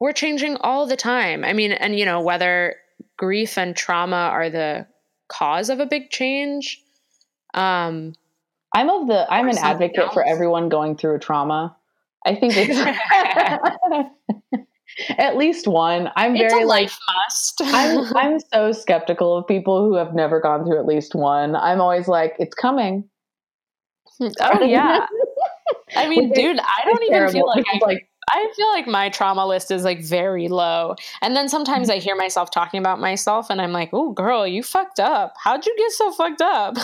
we're 0.00 0.12
changing 0.12 0.56
all 0.58 0.86
the 0.86 0.96
time 0.96 1.44
i 1.44 1.52
mean 1.52 1.72
and 1.72 1.98
you 1.98 2.04
know 2.04 2.20
whether 2.20 2.76
grief 3.16 3.58
and 3.58 3.76
trauma 3.76 4.16
are 4.32 4.48
the 4.50 4.86
cause 5.28 5.70
of 5.70 5.80
a 5.80 5.86
big 5.86 6.10
change 6.10 6.82
um 7.54 8.14
I'm 8.74 8.90
of 8.90 9.06
the 9.08 9.26
I'm 9.32 9.48
an 9.48 9.58
advocate 9.58 10.12
for 10.12 10.22
everyone 10.22 10.68
going 10.68 10.96
through 10.96 11.16
a 11.16 11.18
trauma. 11.18 11.74
I 12.26 12.34
think 12.34 12.54
it's 12.56 12.78
at 15.18 15.36
least 15.36 15.66
one. 15.66 16.10
I'm 16.16 16.36
it's 16.36 16.52
very 16.52 16.64
like 16.64 16.82
life 16.82 16.98
must. 17.14 17.60
I'm 17.64 18.16
I'm 18.16 18.38
so 18.52 18.72
skeptical 18.72 19.36
of 19.36 19.46
people 19.46 19.84
who 19.84 19.94
have 19.94 20.14
never 20.14 20.40
gone 20.40 20.64
through 20.64 20.78
at 20.78 20.86
least 20.86 21.14
one. 21.14 21.56
I'm 21.56 21.80
always 21.80 22.08
like, 22.08 22.34
it's 22.38 22.54
coming. 22.54 23.08
Hmm, 24.18 24.28
oh 24.40 24.62
yeah. 24.62 25.06
I 25.96 26.08
mean 26.08 26.30
Which 26.30 26.36
dude 26.36 26.58
i 26.58 26.82
don't 26.84 27.02
even 27.04 27.28
feel 27.30 27.46
like 27.46 27.64
I, 27.72 27.78
like 27.82 28.08
I 28.30 28.52
feel 28.56 28.68
like 28.68 28.86
my 28.86 29.08
trauma 29.08 29.46
list 29.46 29.70
is 29.70 29.84
like 29.84 30.02
very 30.02 30.48
low. 30.48 30.96
And 31.22 31.36
then 31.36 31.48
sometimes 31.48 31.88
mm-hmm. 31.88 31.96
i 31.96 32.00
hear 32.00 32.16
myself 32.16 32.50
talking 32.50 32.78
about 32.78 33.00
myself 33.00 33.48
and 33.48 33.60
i'm 33.60 33.72
like 33.72 33.90
oh 33.92 34.12
girl 34.12 34.46
you 34.46 34.62
fucked 34.62 34.98
up. 34.98 35.34
How'd 35.42 35.64
you 35.64 35.74
get 35.78 35.92
so 35.92 36.12
fucked 36.12 36.42
up 36.42 36.76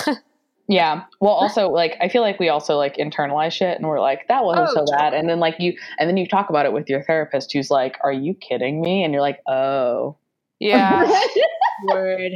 yeah. 0.68 1.05
Well, 1.20 1.33
also 1.33 1.68
like 1.68 1.96
I 2.00 2.09
feel 2.09 2.22
like 2.22 2.38
we 2.38 2.48
also 2.48 2.77
like 2.77 2.96
internalize 2.96 3.53
shit 3.53 3.77
and 3.79 3.87
we're 3.87 4.00
like 4.00 4.29
that 4.29 4.44
wasn't 4.44 4.68
Oh, 4.70 4.85
so 4.87 4.96
bad, 4.96 5.14
and 5.14 5.29
then 5.29 5.40
like 5.40 5.57
you 5.59 5.77
and 5.98 6.09
then 6.09 6.16
you 6.16 6.27
talk 6.27 6.50
about 6.50 6.66
it 6.66 6.72
with 6.72 6.88
your 6.88 7.03
therapist 7.03 7.53
who's 7.53 7.70
like, 7.70 7.96
"Are 8.03 8.12
you 8.12 8.35
kidding 8.35 8.81
me?" 8.81 9.05
And 9.05 9.12
you're 9.12 9.22
like, 9.22 9.40
"Oh." 9.46 10.16
yeah 10.61 11.03
word 11.88 12.33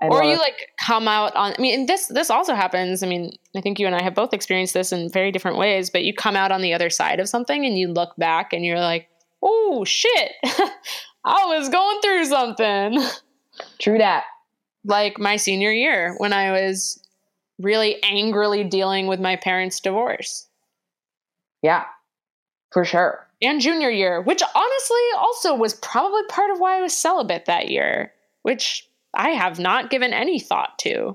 I 0.00 0.06
or 0.06 0.22
you 0.24 0.34
it. 0.34 0.38
like 0.38 0.68
come 0.84 1.06
out 1.08 1.34
on 1.36 1.54
i 1.58 1.60
mean 1.60 1.86
this 1.86 2.06
this 2.06 2.30
also 2.30 2.54
happens 2.54 3.02
i 3.02 3.06
mean 3.06 3.32
i 3.56 3.60
think 3.60 3.78
you 3.78 3.86
and 3.86 3.94
i 3.94 4.02
have 4.02 4.14
both 4.14 4.32
experienced 4.32 4.74
this 4.74 4.92
in 4.92 5.10
very 5.10 5.30
different 5.30 5.58
ways 5.58 5.90
but 5.90 6.04
you 6.04 6.14
come 6.14 6.36
out 6.36 6.52
on 6.52 6.62
the 6.62 6.72
other 6.72 6.88
side 6.88 7.20
of 7.20 7.28
something 7.28 7.66
and 7.66 7.78
you 7.78 7.88
look 7.88 8.16
back 8.16 8.52
and 8.52 8.64
you're 8.64 8.80
like 8.80 9.08
oh 9.42 9.84
shit 9.84 10.32
i 10.44 11.44
was 11.58 11.68
going 11.68 12.00
through 12.00 12.24
something 12.24 13.02
true 13.78 13.98
that. 13.98 14.24
like 14.84 15.18
my 15.18 15.36
senior 15.36 15.72
year 15.72 16.14
when 16.18 16.32
i 16.32 16.50
was 16.52 16.99
really 17.60 18.02
angrily 18.02 18.64
dealing 18.64 19.06
with 19.06 19.20
my 19.20 19.36
parents 19.36 19.80
divorce 19.80 20.46
Yeah, 21.62 21.84
for 22.72 22.84
sure. 22.84 23.26
and 23.42 23.60
junior 23.60 23.90
year 23.90 24.20
which 24.22 24.42
honestly 24.54 25.06
also 25.16 25.54
was 25.54 25.74
probably 25.74 26.22
part 26.28 26.50
of 26.50 26.58
why 26.58 26.78
i 26.78 26.80
was 26.80 26.92
celibate 26.96 27.46
that 27.46 27.68
year 27.68 28.12
which 28.42 28.88
i 29.14 29.30
have 29.30 29.58
not 29.58 29.90
given 29.90 30.12
any 30.12 30.38
thought 30.40 30.78
to 30.78 31.14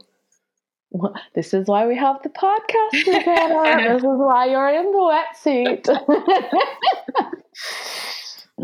Well, 0.91 1.13
This 1.33 1.53
is 1.53 1.67
why 1.67 1.87
we 1.87 1.95
have 1.97 2.21
the 2.23 2.29
podcast 2.29 3.03
together. 3.03 3.89
this 3.93 4.03
is 4.03 4.19
why 4.27 4.45
you're 4.45 4.69
in 4.69 4.91
the 4.91 5.03
wet 5.03 5.35
seat. 5.35 5.87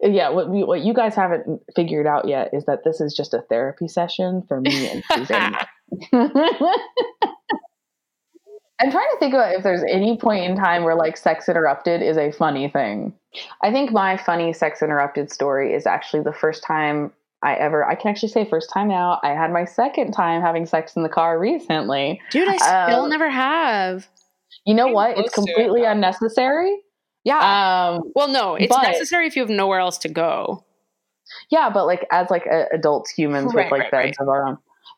yeah, 0.00 0.28
what 0.30 0.48
we, 0.48 0.62
what 0.64 0.80
you 0.82 0.94
guys 0.94 1.14
haven't 1.14 1.60
figured 1.74 2.06
out 2.06 2.28
yet 2.28 2.50
is 2.52 2.64
that 2.66 2.84
this 2.84 3.00
is 3.00 3.14
just 3.14 3.34
a 3.34 3.42
therapy 3.42 3.88
session 3.88 4.42
for 4.46 4.60
me 4.60 4.88
and 4.88 5.04
Susan. 5.12 5.54
I'm 8.80 8.92
trying 8.92 9.08
to 9.10 9.16
think 9.18 9.34
about 9.34 9.54
if 9.56 9.64
there's 9.64 9.82
any 9.90 10.16
point 10.16 10.44
in 10.44 10.56
time 10.56 10.84
where 10.84 10.94
like 10.94 11.16
sex 11.16 11.48
interrupted 11.48 12.00
is 12.00 12.16
a 12.16 12.30
funny 12.30 12.68
thing. 12.68 13.12
I 13.62 13.72
think 13.72 13.90
my 13.90 14.16
funny 14.16 14.52
sex 14.52 14.82
interrupted 14.82 15.32
story 15.32 15.74
is 15.74 15.84
actually 15.84 16.22
the 16.22 16.32
first 16.32 16.62
time 16.62 17.12
I 17.42 17.54
ever 17.54 17.84
I 17.84 17.96
can 17.96 18.10
actually 18.10 18.28
say 18.28 18.44
first 18.44 18.70
time 18.72 18.88
now. 18.88 19.18
I 19.24 19.30
had 19.30 19.52
my 19.52 19.64
second 19.64 20.12
time 20.12 20.42
having 20.42 20.64
sex 20.64 20.94
in 20.94 21.02
the 21.02 21.08
car 21.08 21.40
recently. 21.40 22.20
Dude, 22.30 22.48
I 22.48 22.56
still 22.56 23.02
Um, 23.04 23.10
never 23.10 23.28
have. 23.28 24.06
You 24.64 24.74
know 24.74 24.84
Pretty 24.84 24.94
what? 24.94 25.18
It's 25.18 25.34
close 25.34 25.46
to 25.46 25.50
it, 25.50 25.54
completely 25.54 25.84
unnecessary. 25.84 26.76
Yeah. 27.28 27.90
Um 27.96 28.12
well, 28.14 28.28
no, 28.28 28.54
it's 28.54 28.74
but- 28.74 28.82
necessary 28.82 29.26
if 29.26 29.36
you 29.36 29.42
have 29.42 29.50
nowhere 29.50 29.80
else 29.80 29.98
to 29.98 30.08
go. 30.08 30.64
yeah, 31.50 31.68
but 31.70 31.84
like 31.86 32.06
as 32.10 32.30
like 32.30 32.46
a, 32.46 32.66
adults 32.72 33.10
humans 33.10 33.52
Right, 33.54 33.70
with 33.70 33.72
like 33.80 33.92
right, 33.92 34.06
beds 34.06 34.16
right. 34.18 34.24
of 34.24 34.28
our 34.28 34.46
own. 34.46 34.56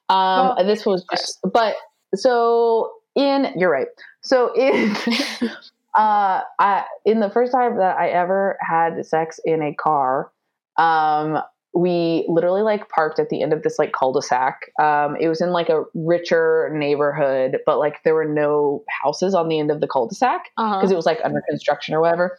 Um 0.09 0.55
Well, 0.57 0.65
this 0.67 0.87
was 0.87 1.05
just 1.11 1.39
but 1.53 1.75
so 2.15 2.93
in 3.17 3.53
you're 3.57 3.71
right. 3.71 3.89
So 4.23 4.53
in 4.55 4.95
uh 5.97 6.41
I 6.59 6.85
in 7.05 7.21
the 7.21 7.31
first 7.31 7.53
time 7.53 7.77
that 7.79 7.97
I 7.99 8.09
ever 8.11 8.57
had 8.61 9.05
sex 9.05 9.41
in 9.45 9.63
a 9.63 9.75
car, 9.75 10.31
um 10.79 11.43
we 11.75 12.25
literally 12.29 12.63
like 12.63 12.89
parked 12.89 13.19
at 13.19 13.29
the 13.29 13.43
end 13.43 13.53
of 13.53 13.63
this 13.63 13.79
like 13.79 13.93
cul-de-sac. 13.93 14.71
Um 14.81 15.17
it 15.21 15.29
was 15.29 15.41
in 15.41 15.51
like 15.51 15.69
a 15.69 15.85
richer 15.95 16.71
neighborhood, 16.75 17.59
but 17.67 17.79
like 17.79 18.03
there 18.03 18.15
were 18.15 18.25
no 18.25 18.83
houses 19.03 19.35
on 19.35 19.49
the 19.49 19.59
end 19.59 19.71
of 19.71 19.81
the 19.81 19.89
cul-de-sac 19.89 20.51
uh-huh. 20.57 20.79
because 20.79 20.91
it 20.91 20.97
was 20.97 21.07
like 21.07 21.21
under 21.25 21.43
construction 21.49 21.95
or 21.95 22.01
whatever. 22.01 22.37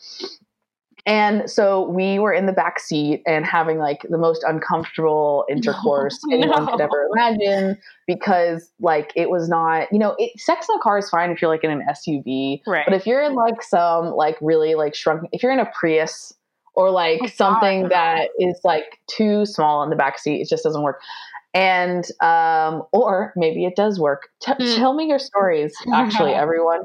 And 1.06 1.50
so 1.50 1.90
we 1.90 2.20
were 2.20 2.34
in 2.34 2.46
the 2.46 2.54
back 2.54 2.80
seat 2.80 3.24
and 3.26 3.46
having 3.46 3.80
like 3.80 4.06
the 4.10 4.18
most 4.18 4.44
uncomfortable 4.48 5.46
intercourse 5.50 6.20
No. 6.26 6.38
anyone 6.38 6.68
could 6.68 6.82
ever 6.82 7.08
imagine 7.16 7.78
because 8.08 8.72
like 8.80 9.12
it 9.16 9.30
was 9.30 9.50
not, 9.50 9.92
you 9.92 10.00
know, 10.00 10.16
it, 10.20 10.40
sex 10.40 10.68
in 10.70 10.76
a 10.76 10.80
car 10.80 10.98
is 10.98 11.10
fine 11.10 11.32
if 11.32 11.42
you're 11.42 11.50
like 11.50 11.64
in 11.64 11.72
an 11.72 11.86
SUV, 11.90 12.62
right. 12.68 12.86
but 12.86 12.94
if 12.94 13.08
you're 13.08 13.22
in 13.22 13.36
like 13.36 13.64
some 13.64 14.12
like 14.12 14.38
really 14.42 14.76
like 14.76 14.94
shrunk, 14.94 15.28
if 15.32 15.42
you're 15.42 15.52
in 15.52 15.60
a 15.60 15.70
Prius 15.74 16.34
or 16.74 16.90
like 16.92 17.20
Oh, 17.24 17.28
something 17.28 17.84
no. 17.84 17.90
that 17.90 18.30
is 18.40 18.60
like 18.64 19.00
too 19.08 19.46
small 19.46 19.84
in 19.84 19.90
the 19.90 19.96
back 19.96 20.18
seat, 20.20 20.42
it 20.42 20.50
just 20.50 20.64
doesn't 20.64 20.82
work. 20.84 21.02
And 21.54 22.06
um, 22.22 22.84
or 22.94 23.34
maybe 23.36 23.66
it 23.66 23.76
does 23.76 24.00
work. 24.00 24.30
T- 24.42 24.54
Hmm. 24.58 24.76
Tell 24.76 24.94
me 24.94 25.06
your 25.08 25.20
stories, 25.20 25.74
actually, 25.94 26.32
everyone. 26.34 26.84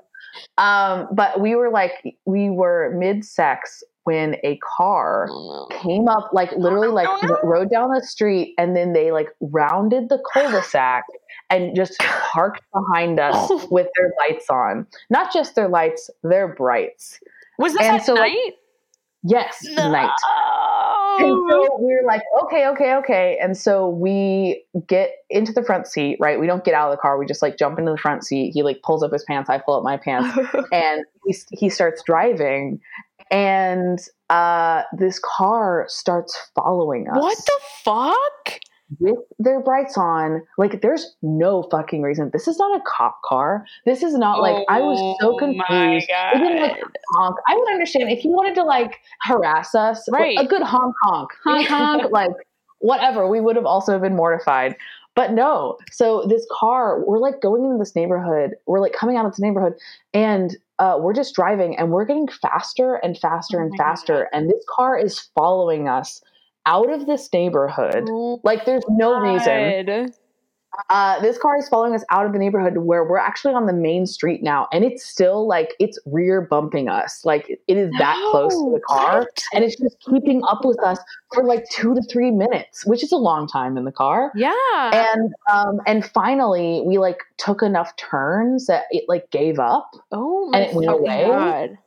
Um, 0.58 1.08
but 1.12 1.40
we 1.40 1.54
were 1.54 1.70
like, 1.70 1.92
we 2.26 2.50
were 2.50 2.92
mid 2.96 3.24
sex 3.24 3.82
when 4.04 4.36
a 4.44 4.58
car 4.76 5.28
Oh, 5.30 5.66
no. 5.70 5.78
came 5.78 6.08
up, 6.08 6.30
like 6.32 6.52
literally, 6.56 6.88
like 6.88 7.08
no. 7.22 7.38
rode 7.42 7.70
down 7.70 7.90
the 7.92 8.02
street, 8.02 8.54
and 8.58 8.76
then 8.76 8.92
they 8.92 9.12
like 9.12 9.28
rounded 9.40 10.08
the 10.08 10.18
cul-de-sac 10.32 11.04
and 11.50 11.74
just 11.76 11.98
parked 12.00 12.62
behind 12.72 13.18
us 13.20 13.50
with 13.70 13.86
their 13.96 14.12
lights 14.18 14.46
on. 14.50 14.86
Not 15.10 15.32
just 15.32 15.54
their 15.54 15.68
lights, 15.68 16.10
their 16.22 16.48
brights. 16.54 17.18
Was 17.58 17.72
this 17.74 17.82
And 17.82 17.96
at 17.98 18.04
so, 18.06 18.14
like, 18.14 18.32
Yes, 19.26 19.64
night. 19.64 20.10
And 21.18 21.50
so 21.50 21.78
we 21.80 21.94
were 21.94 22.02
like, 22.06 22.22
okay, 22.44 22.66
okay, 22.68 22.94
okay. 22.96 23.38
And 23.40 23.56
so 23.56 23.88
we 23.88 24.62
get 24.86 25.12
into 25.30 25.52
the 25.52 25.62
front 25.62 25.86
seat, 25.86 26.18
right? 26.20 26.38
We 26.38 26.46
don't 26.46 26.64
get 26.64 26.74
out 26.74 26.90
of 26.90 26.96
the 26.96 27.00
car. 27.00 27.18
We 27.18 27.26
just 27.26 27.42
like 27.42 27.56
jump 27.56 27.78
into 27.78 27.90
the 27.90 27.98
front 27.98 28.24
seat. 28.24 28.50
He 28.52 28.62
like 28.62 28.82
pulls 28.82 29.02
up 29.02 29.12
his 29.12 29.24
pants. 29.24 29.48
I 29.48 29.58
pull 29.58 29.76
up 29.76 29.82
my 29.82 29.96
pants 29.96 30.38
and 30.72 31.04
he, 31.26 31.34
he 31.52 31.68
starts 31.70 32.02
driving. 32.04 32.80
And 33.30 33.98
uh, 34.30 34.82
this 34.92 35.18
car 35.18 35.86
starts 35.88 36.38
following 36.54 37.08
us 37.08 37.16
what 37.16 37.38
the 37.38 37.60
fuck? 37.82 38.60
With 39.00 39.18
their 39.38 39.60
brights 39.60 39.96
on. 39.96 40.42
Like, 40.58 40.80
there's 40.80 41.16
no 41.22 41.64
fucking 41.70 42.02
reason. 42.02 42.30
This 42.32 42.46
is 42.48 42.58
not 42.58 42.76
a 42.78 42.82
cop 42.86 43.20
car. 43.22 43.66
This 43.84 44.02
is 44.02 44.14
not 44.14 44.40
like, 44.40 44.64
I 44.68 44.80
was 44.80 44.98
so 45.20 45.34
Oh 45.34 45.38
confused. 45.38 46.08
didn't 46.34 46.60
like 46.60 46.82
honk. 47.14 47.36
I 47.48 47.56
would 47.56 47.68
understand 47.72 48.10
if 48.10 48.24
you 48.24 48.30
wanted 48.30 48.54
to 48.56 48.64
like 48.64 49.00
harass 49.22 49.74
us, 49.74 50.08
Right. 50.10 50.38
A 50.38 50.46
good 50.46 50.62
honk 50.62 50.94
honk, 51.02 51.30
honk 51.44 51.66
honk, 51.68 52.12
like 52.12 52.30
whatever. 52.78 53.28
We 53.28 53.40
would 53.40 53.56
have 53.56 53.66
also 53.66 53.98
been 53.98 54.14
mortified. 54.14 54.76
But 55.14 55.32
no. 55.32 55.78
So 55.90 56.26
this 56.28 56.46
car, 56.52 57.02
we're 57.04 57.18
like 57.18 57.40
going 57.40 57.64
into 57.64 57.78
this 57.78 57.96
neighborhood. 57.96 58.54
We're 58.66 58.80
like 58.80 58.92
coming 58.92 59.16
out 59.16 59.24
of 59.24 59.32
this 59.32 59.40
neighborhood, 59.40 59.72
and 60.12 60.56
uh, 60.78 60.98
we're 61.00 61.14
just 61.14 61.34
driving, 61.34 61.76
and 61.78 61.90
we're 61.90 62.04
getting 62.04 62.28
faster 62.28 62.96
and 62.96 63.18
faster 63.18 63.58
Oh 63.58 63.64
and 63.64 63.74
faster, 63.78 64.28
and 64.34 64.50
this 64.50 64.62
car 64.68 64.98
is 64.98 65.18
following 65.34 65.88
us 65.88 66.20
out 66.66 66.90
of 66.90 67.06
this 67.06 67.28
neighborhood. 67.32 68.08
Oh 68.08 68.40
Like 68.44 68.64
there's 68.64 68.84
no 68.88 69.20
reason. 69.20 70.12
Uh, 70.90 71.18
this 71.20 71.38
car 71.38 71.56
is 71.56 71.68
following 71.68 71.94
us 71.94 72.04
out 72.10 72.26
of 72.26 72.32
the 72.32 72.38
neighborhood 72.38 72.78
where 72.78 73.02
we're 73.04 73.16
actually 73.16 73.54
on 73.54 73.66
the 73.66 73.72
main 73.72 74.06
street 74.06 74.42
now, 74.42 74.68
and 74.72 74.84
it's 74.84 75.04
still 75.04 75.46
like 75.46 75.74
it's 75.78 75.98
rear 76.06 76.42
bumping 76.42 76.88
us. 76.88 77.24
Like 77.24 77.48
it 77.48 77.76
is 77.76 77.90
that 77.98 78.16
close 78.30 78.52
to 78.52 78.72
the 78.72 78.80
car, 78.86 79.20
what? 79.20 79.44
and 79.54 79.64
it's 79.64 79.76
just 79.76 79.96
keeping 80.00 80.42
up 80.48 80.64
with 80.64 80.78
us 80.82 80.98
for 81.32 81.44
like 81.44 81.64
two 81.70 81.94
to 81.94 82.02
three 82.10 82.30
minutes, 82.30 82.84
which 82.84 83.02
is 83.02 83.10
a 83.10 83.16
long 83.16 83.48
time 83.48 83.76
in 83.76 83.84
the 83.84 83.92
car. 83.92 84.32
Yeah. 84.34 84.52
And 84.92 85.32
um, 85.50 85.80
and 85.86 86.04
finally, 86.04 86.82
we 86.84 86.98
like 86.98 87.20
took 87.38 87.62
enough 87.62 87.96
turns 87.96 88.66
that 88.66 88.84
it 88.90 89.04
like 89.08 89.30
gave 89.30 89.58
up. 89.58 89.90
oh 90.12 90.50
my 90.50 90.58
and 90.58 90.70
it 90.70 90.74
went 90.74 90.90
away? 90.90 91.26
God. 91.26 91.78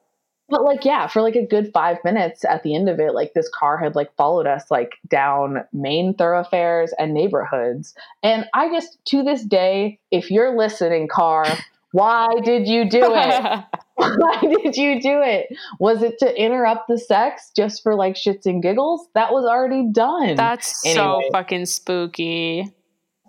But 0.49 0.63
like, 0.63 0.85
yeah, 0.85 1.07
for 1.07 1.21
like 1.21 1.35
a 1.35 1.45
good 1.45 1.71
five 1.73 1.97
minutes 2.03 2.43
at 2.45 2.63
the 2.63 2.75
end 2.75 2.89
of 2.89 2.99
it, 2.99 3.13
like 3.13 3.33
this 3.33 3.49
car 3.49 3.77
had 3.77 3.95
like 3.95 4.15
followed 4.15 4.47
us 4.47 4.69
like 4.71 4.93
down 5.07 5.59
main 5.73 6.13
thoroughfares 6.13 6.93
and 6.97 7.13
neighborhoods. 7.13 7.93
And 8.23 8.45
I 8.53 8.69
just, 8.71 8.97
to 9.05 9.23
this 9.23 9.43
day, 9.43 9.99
if 10.11 10.31
you're 10.31 10.57
listening, 10.57 11.07
car, 11.07 11.45
why 11.91 12.27
did 12.43 12.67
you 12.67 12.89
do 12.89 13.01
it? 13.03 13.63
Why 13.99 14.39
did 14.39 14.77
you 14.77 15.01
do 15.01 15.21
it? 15.21 15.47
Was 15.77 16.01
it 16.03 16.19
to 16.19 16.41
interrupt 16.41 16.87
the 16.87 16.97
sex 16.97 17.51
just 17.53 17.83
for 17.83 17.95
like 17.95 18.15
shits 18.15 18.45
and 18.45 18.63
giggles? 18.63 19.05
That 19.13 19.33
was 19.33 19.43
already 19.43 19.87
done. 19.91 20.35
That's 20.37 20.81
so 20.93 21.19
fucking 21.33 21.65
spooky. 21.65 22.71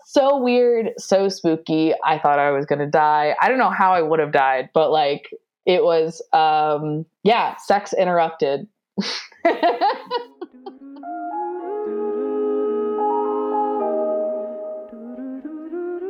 so 0.07 0.39
weird, 0.39 0.91
so 0.97 1.29
spooky. 1.29 1.93
I 2.05 2.21
thought 2.21 2.39
I 2.39 2.53
was 2.53 2.66
going 2.66 2.79
to 2.79 2.87
die. 2.87 3.35
I 3.41 3.49
don't 3.49 3.59
know 3.59 3.71
how 3.71 3.95
I 3.95 4.03
would 4.03 4.21
have 4.21 4.31
died, 4.31 4.71
but 4.73 4.93
like 4.93 5.31
it 5.71 5.85
was, 5.85 6.21
um, 6.33 7.07
yeah, 7.23 7.55
sex 7.57 7.93
interrupted. 7.93 8.66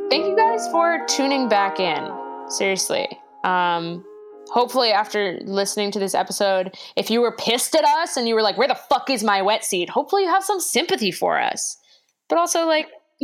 Thank 0.09 0.25
you 0.25 0.35
guys 0.35 0.67
for 0.69 1.05
tuning 1.07 1.47
back 1.47 1.79
in. 1.79 2.11
Seriously. 2.49 3.07
Um, 3.43 4.03
hopefully 4.49 4.91
after 4.91 5.39
listening 5.43 5.91
to 5.91 5.99
this 5.99 6.15
episode 6.15 6.75
if 6.95 7.11
you 7.11 7.21
were 7.21 7.35
pissed 7.37 7.75
at 7.75 7.85
us 7.85 8.17
and 8.17 8.27
you 8.27 8.33
were 8.33 8.41
like 8.41 8.57
where 8.57 8.67
the 8.67 8.75
fuck 8.89 9.09
is 9.09 9.23
my 9.23 9.41
wet 9.41 9.63
seat 9.63 9.89
hopefully 9.89 10.23
you 10.23 10.27
have 10.27 10.43
some 10.43 10.59
sympathy 10.59 11.11
for 11.11 11.39
us 11.39 11.77
but 12.27 12.37
also 12.37 12.65
like 12.65 12.87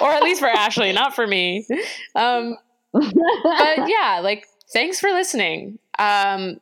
or 0.00 0.12
at 0.12 0.22
least 0.22 0.40
for 0.40 0.46
ashley 0.46 0.92
not 0.92 1.12
for 1.12 1.26
me 1.26 1.66
um, 2.14 2.56
but 2.92 3.88
yeah 3.88 4.20
like 4.22 4.46
thanks 4.72 5.00
for 5.00 5.10
listening 5.10 5.78
um, 5.98 6.60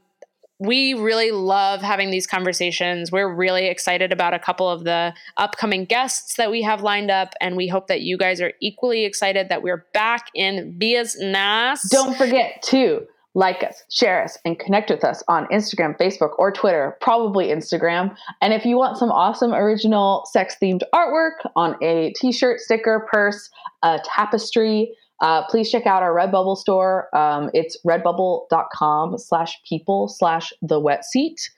we 0.60 0.94
really 0.94 1.30
love 1.30 1.82
having 1.82 2.10
these 2.10 2.26
conversations. 2.26 3.12
We're 3.12 3.32
really 3.32 3.68
excited 3.68 4.12
about 4.12 4.34
a 4.34 4.38
couple 4.38 4.68
of 4.68 4.84
the 4.84 5.14
upcoming 5.36 5.84
guests 5.84 6.34
that 6.34 6.50
we 6.50 6.62
have 6.62 6.82
lined 6.82 7.10
up, 7.10 7.34
and 7.40 7.56
we 7.56 7.68
hope 7.68 7.86
that 7.86 8.00
you 8.00 8.18
guys 8.18 8.40
are 8.40 8.52
equally 8.60 9.04
excited 9.04 9.48
that 9.50 9.62
we're 9.62 9.86
back 9.94 10.28
in 10.34 10.76
business. 10.76 11.88
Don't 11.90 12.16
forget 12.16 12.60
to 12.64 13.06
like 13.34 13.62
us, 13.62 13.84
share 13.88 14.24
us, 14.24 14.36
and 14.44 14.58
connect 14.58 14.90
with 14.90 15.04
us 15.04 15.22
on 15.28 15.46
Instagram, 15.46 15.96
Facebook, 15.96 16.32
or 16.38 16.50
Twitter, 16.50 16.96
probably 17.00 17.48
Instagram. 17.48 18.16
And 18.40 18.52
if 18.52 18.64
you 18.64 18.76
want 18.76 18.98
some 18.98 19.12
awesome 19.12 19.54
original 19.54 20.24
sex 20.32 20.56
themed 20.60 20.82
artwork 20.92 21.48
on 21.54 21.76
a 21.80 22.12
t 22.16 22.32
shirt, 22.32 22.58
sticker, 22.58 23.06
purse, 23.12 23.48
a 23.84 24.00
tapestry, 24.04 24.92
uh, 25.20 25.44
please 25.46 25.70
check 25.70 25.86
out 25.86 26.02
our 26.02 26.14
Redbubble 26.14 26.56
store. 26.56 27.14
Um, 27.16 27.50
it's 27.54 27.76
redbubble.com 27.86 29.18
slash 29.18 29.60
people 29.68 30.08
slash 30.08 30.52
the 30.62 30.78
wet 30.78 31.04
seat. 31.04 31.50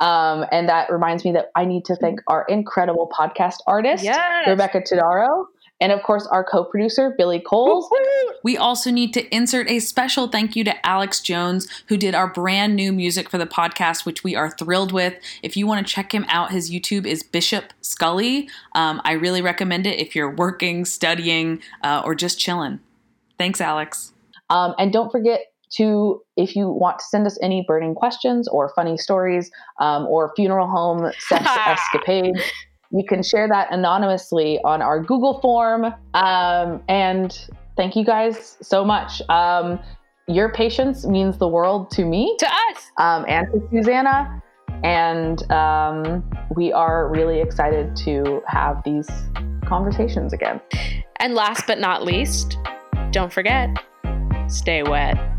Um, 0.00 0.44
and 0.50 0.68
that 0.68 0.90
reminds 0.90 1.24
me 1.24 1.32
that 1.32 1.50
I 1.54 1.64
need 1.64 1.84
to 1.86 1.96
thank 1.96 2.20
our 2.26 2.44
incredible 2.48 3.10
podcast 3.16 3.58
artist, 3.66 4.02
yes. 4.02 4.48
Rebecca 4.48 4.80
Todaro, 4.80 5.46
and 5.80 5.92
of 5.92 6.02
course 6.02 6.26
our 6.26 6.42
co-producer 6.42 7.14
Billy 7.16 7.40
Coles. 7.40 7.88
We 8.42 8.56
also 8.56 8.90
need 8.90 9.14
to 9.14 9.34
insert 9.34 9.70
a 9.70 9.78
special 9.78 10.26
thank 10.26 10.56
you 10.56 10.64
to 10.64 10.86
Alex 10.86 11.20
Jones 11.20 11.68
who 11.86 11.96
did 11.96 12.14
our 12.14 12.26
brand 12.26 12.74
new 12.74 12.92
music 12.92 13.30
for 13.30 13.38
the 13.38 13.46
podcast, 13.46 14.04
which 14.04 14.24
we 14.24 14.34
are 14.34 14.50
thrilled 14.50 14.92
with. 14.92 15.14
If 15.42 15.56
you 15.56 15.66
want 15.66 15.86
to 15.86 15.90
check 15.90 16.12
him 16.12 16.26
out, 16.28 16.50
his 16.50 16.70
YouTube 16.70 17.06
is 17.06 17.22
Bishop 17.22 17.72
Scully. 17.80 18.48
Um, 18.74 19.00
I 19.04 19.12
really 19.12 19.42
recommend 19.42 19.86
it 19.86 20.00
if 20.00 20.16
you're 20.16 20.34
working, 20.34 20.84
studying, 20.84 21.62
uh, 21.82 22.02
or 22.04 22.16
just 22.16 22.38
chilling. 22.38 22.80
Thanks, 23.38 23.60
Alex. 23.60 24.12
Um, 24.50 24.74
and 24.78 24.92
don't 24.92 25.10
forget 25.10 25.40
to, 25.76 26.22
if 26.36 26.54
you 26.54 26.68
want 26.68 26.98
to 26.98 27.04
send 27.04 27.26
us 27.26 27.38
any 27.42 27.64
burning 27.66 27.94
questions 27.94 28.46
or 28.48 28.72
funny 28.74 28.96
stories 28.96 29.50
um, 29.80 30.06
or 30.06 30.32
funeral 30.36 30.68
home 30.68 31.10
sex 31.18 31.46
escapades, 31.66 32.40
you 32.90 33.04
can 33.08 33.22
share 33.22 33.48
that 33.48 33.72
anonymously 33.72 34.60
on 34.64 34.80
our 34.82 35.02
Google 35.02 35.40
form. 35.40 35.86
Um, 36.14 36.82
and 36.88 37.48
thank 37.76 37.96
you 37.96 38.04
guys 38.04 38.56
so 38.62 38.84
much. 38.84 39.20
Um, 39.28 39.80
your 40.28 40.52
patience 40.52 41.04
means 41.04 41.38
the 41.38 41.48
world 41.48 41.90
to 41.92 42.04
me, 42.04 42.34
to 42.38 42.46
us, 42.46 42.90
um, 42.98 43.24
and 43.28 43.48
to 43.52 43.68
Susannah. 43.72 44.42
And 44.82 45.50
um, 45.50 46.24
we 46.54 46.72
are 46.72 47.08
really 47.08 47.40
excited 47.40 47.96
to 47.96 48.42
have 48.46 48.82
these 48.84 49.08
conversations 49.66 50.32
again. 50.32 50.60
And 51.16 51.34
last 51.34 51.66
but 51.66 51.78
not 51.78 52.04
least, 52.04 52.58
don't 53.14 53.32
forget, 53.32 53.70
stay 54.48 54.82
wet. 54.82 55.33